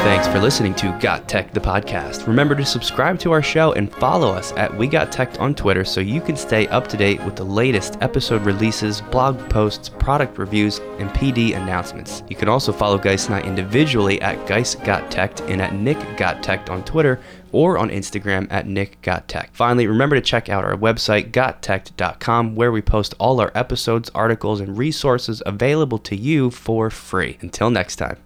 Thanks 0.07 0.25
for 0.25 0.39
listening 0.39 0.73
to 0.75 0.97
Got 1.01 1.27
Tech, 1.27 1.51
the 1.51 1.59
podcast. 1.59 2.27
Remember 2.27 2.55
to 2.55 2.63
subscribe 2.65 3.19
to 3.19 3.33
our 3.33 3.41
show 3.41 3.73
and 3.73 3.91
follow 3.95 4.31
us 4.31 4.53
at 4.53 4.73
We 4.73 4.87
Got 4.87 5.11
Tech 5.11 5.37
on 5.41 5.53
Twitter 5.53 5.83
so 5.83 5.99
you 5.99 6.21
can 6.21 6.37
stay 6.37 6.65
up 6.69 6.87
to 6.87 6.95
date 6.95 7.21
with 7.25 7.35
the 7.35 7.43
latest 7.43 7.97
episode 7.99 8.43
releases, 8.43 9.01
blog 9.01 9.37
posts, 9.49 9.89
product 9.89 10.37
reviews, 10.37 10.79
and 10.99 11.09
PD 11.09 11.57
announcements. 11.57 12.23
You 12.29 12.37
can 12.37 12.47
also 12.47 12.71
follow 12.71 12.97
Guise 12.97 13.25
and 13.25 13.35
I 13.35 13.41
individually 13.41 14.21
at 14.21 14.47
Guise 14.47 14.75
Got 14.75 15.11
Tech 15.11 15.37
and 15.49 15.61
at 15.61 15.75
Nick 15.75 15.97
Got 16.15 16.41
Tech 16.41 16.69
on 16.69 16.85
Twitter 16.85 17.19
or 17.51 17.77
on 17.77 17.89
Instagram 17.89 18.47
at 18.49 18.65
Nick 18.65 19.01
Got 19.01 19.27
Tech. 19.27 19.49
Finally, 19.51 19.87
remember 19.87 20.15
to 20.15 20.21
check 20.21 20.47
out 20.47 20.63
our 20.63 20.77
website, 20.77 21.31
gottech.com, 21.31 22.55
where 22.55 22.71
we 22.71 22.81
post 22.81 23.13
all 23.19 23.41
our 23.41 23.51
episodes, 23.53 24.09
articles, 24.15 24.61
and 24.61 24.77
resources 24.77 25.43
available 25.45 25.97
to 25.99 26.15
you 26.15 26.49
for 26.49 26.89
free. 26.89 27.37
Until 27.41 27.69
next 27.69 27.97
time. 27.97 28.15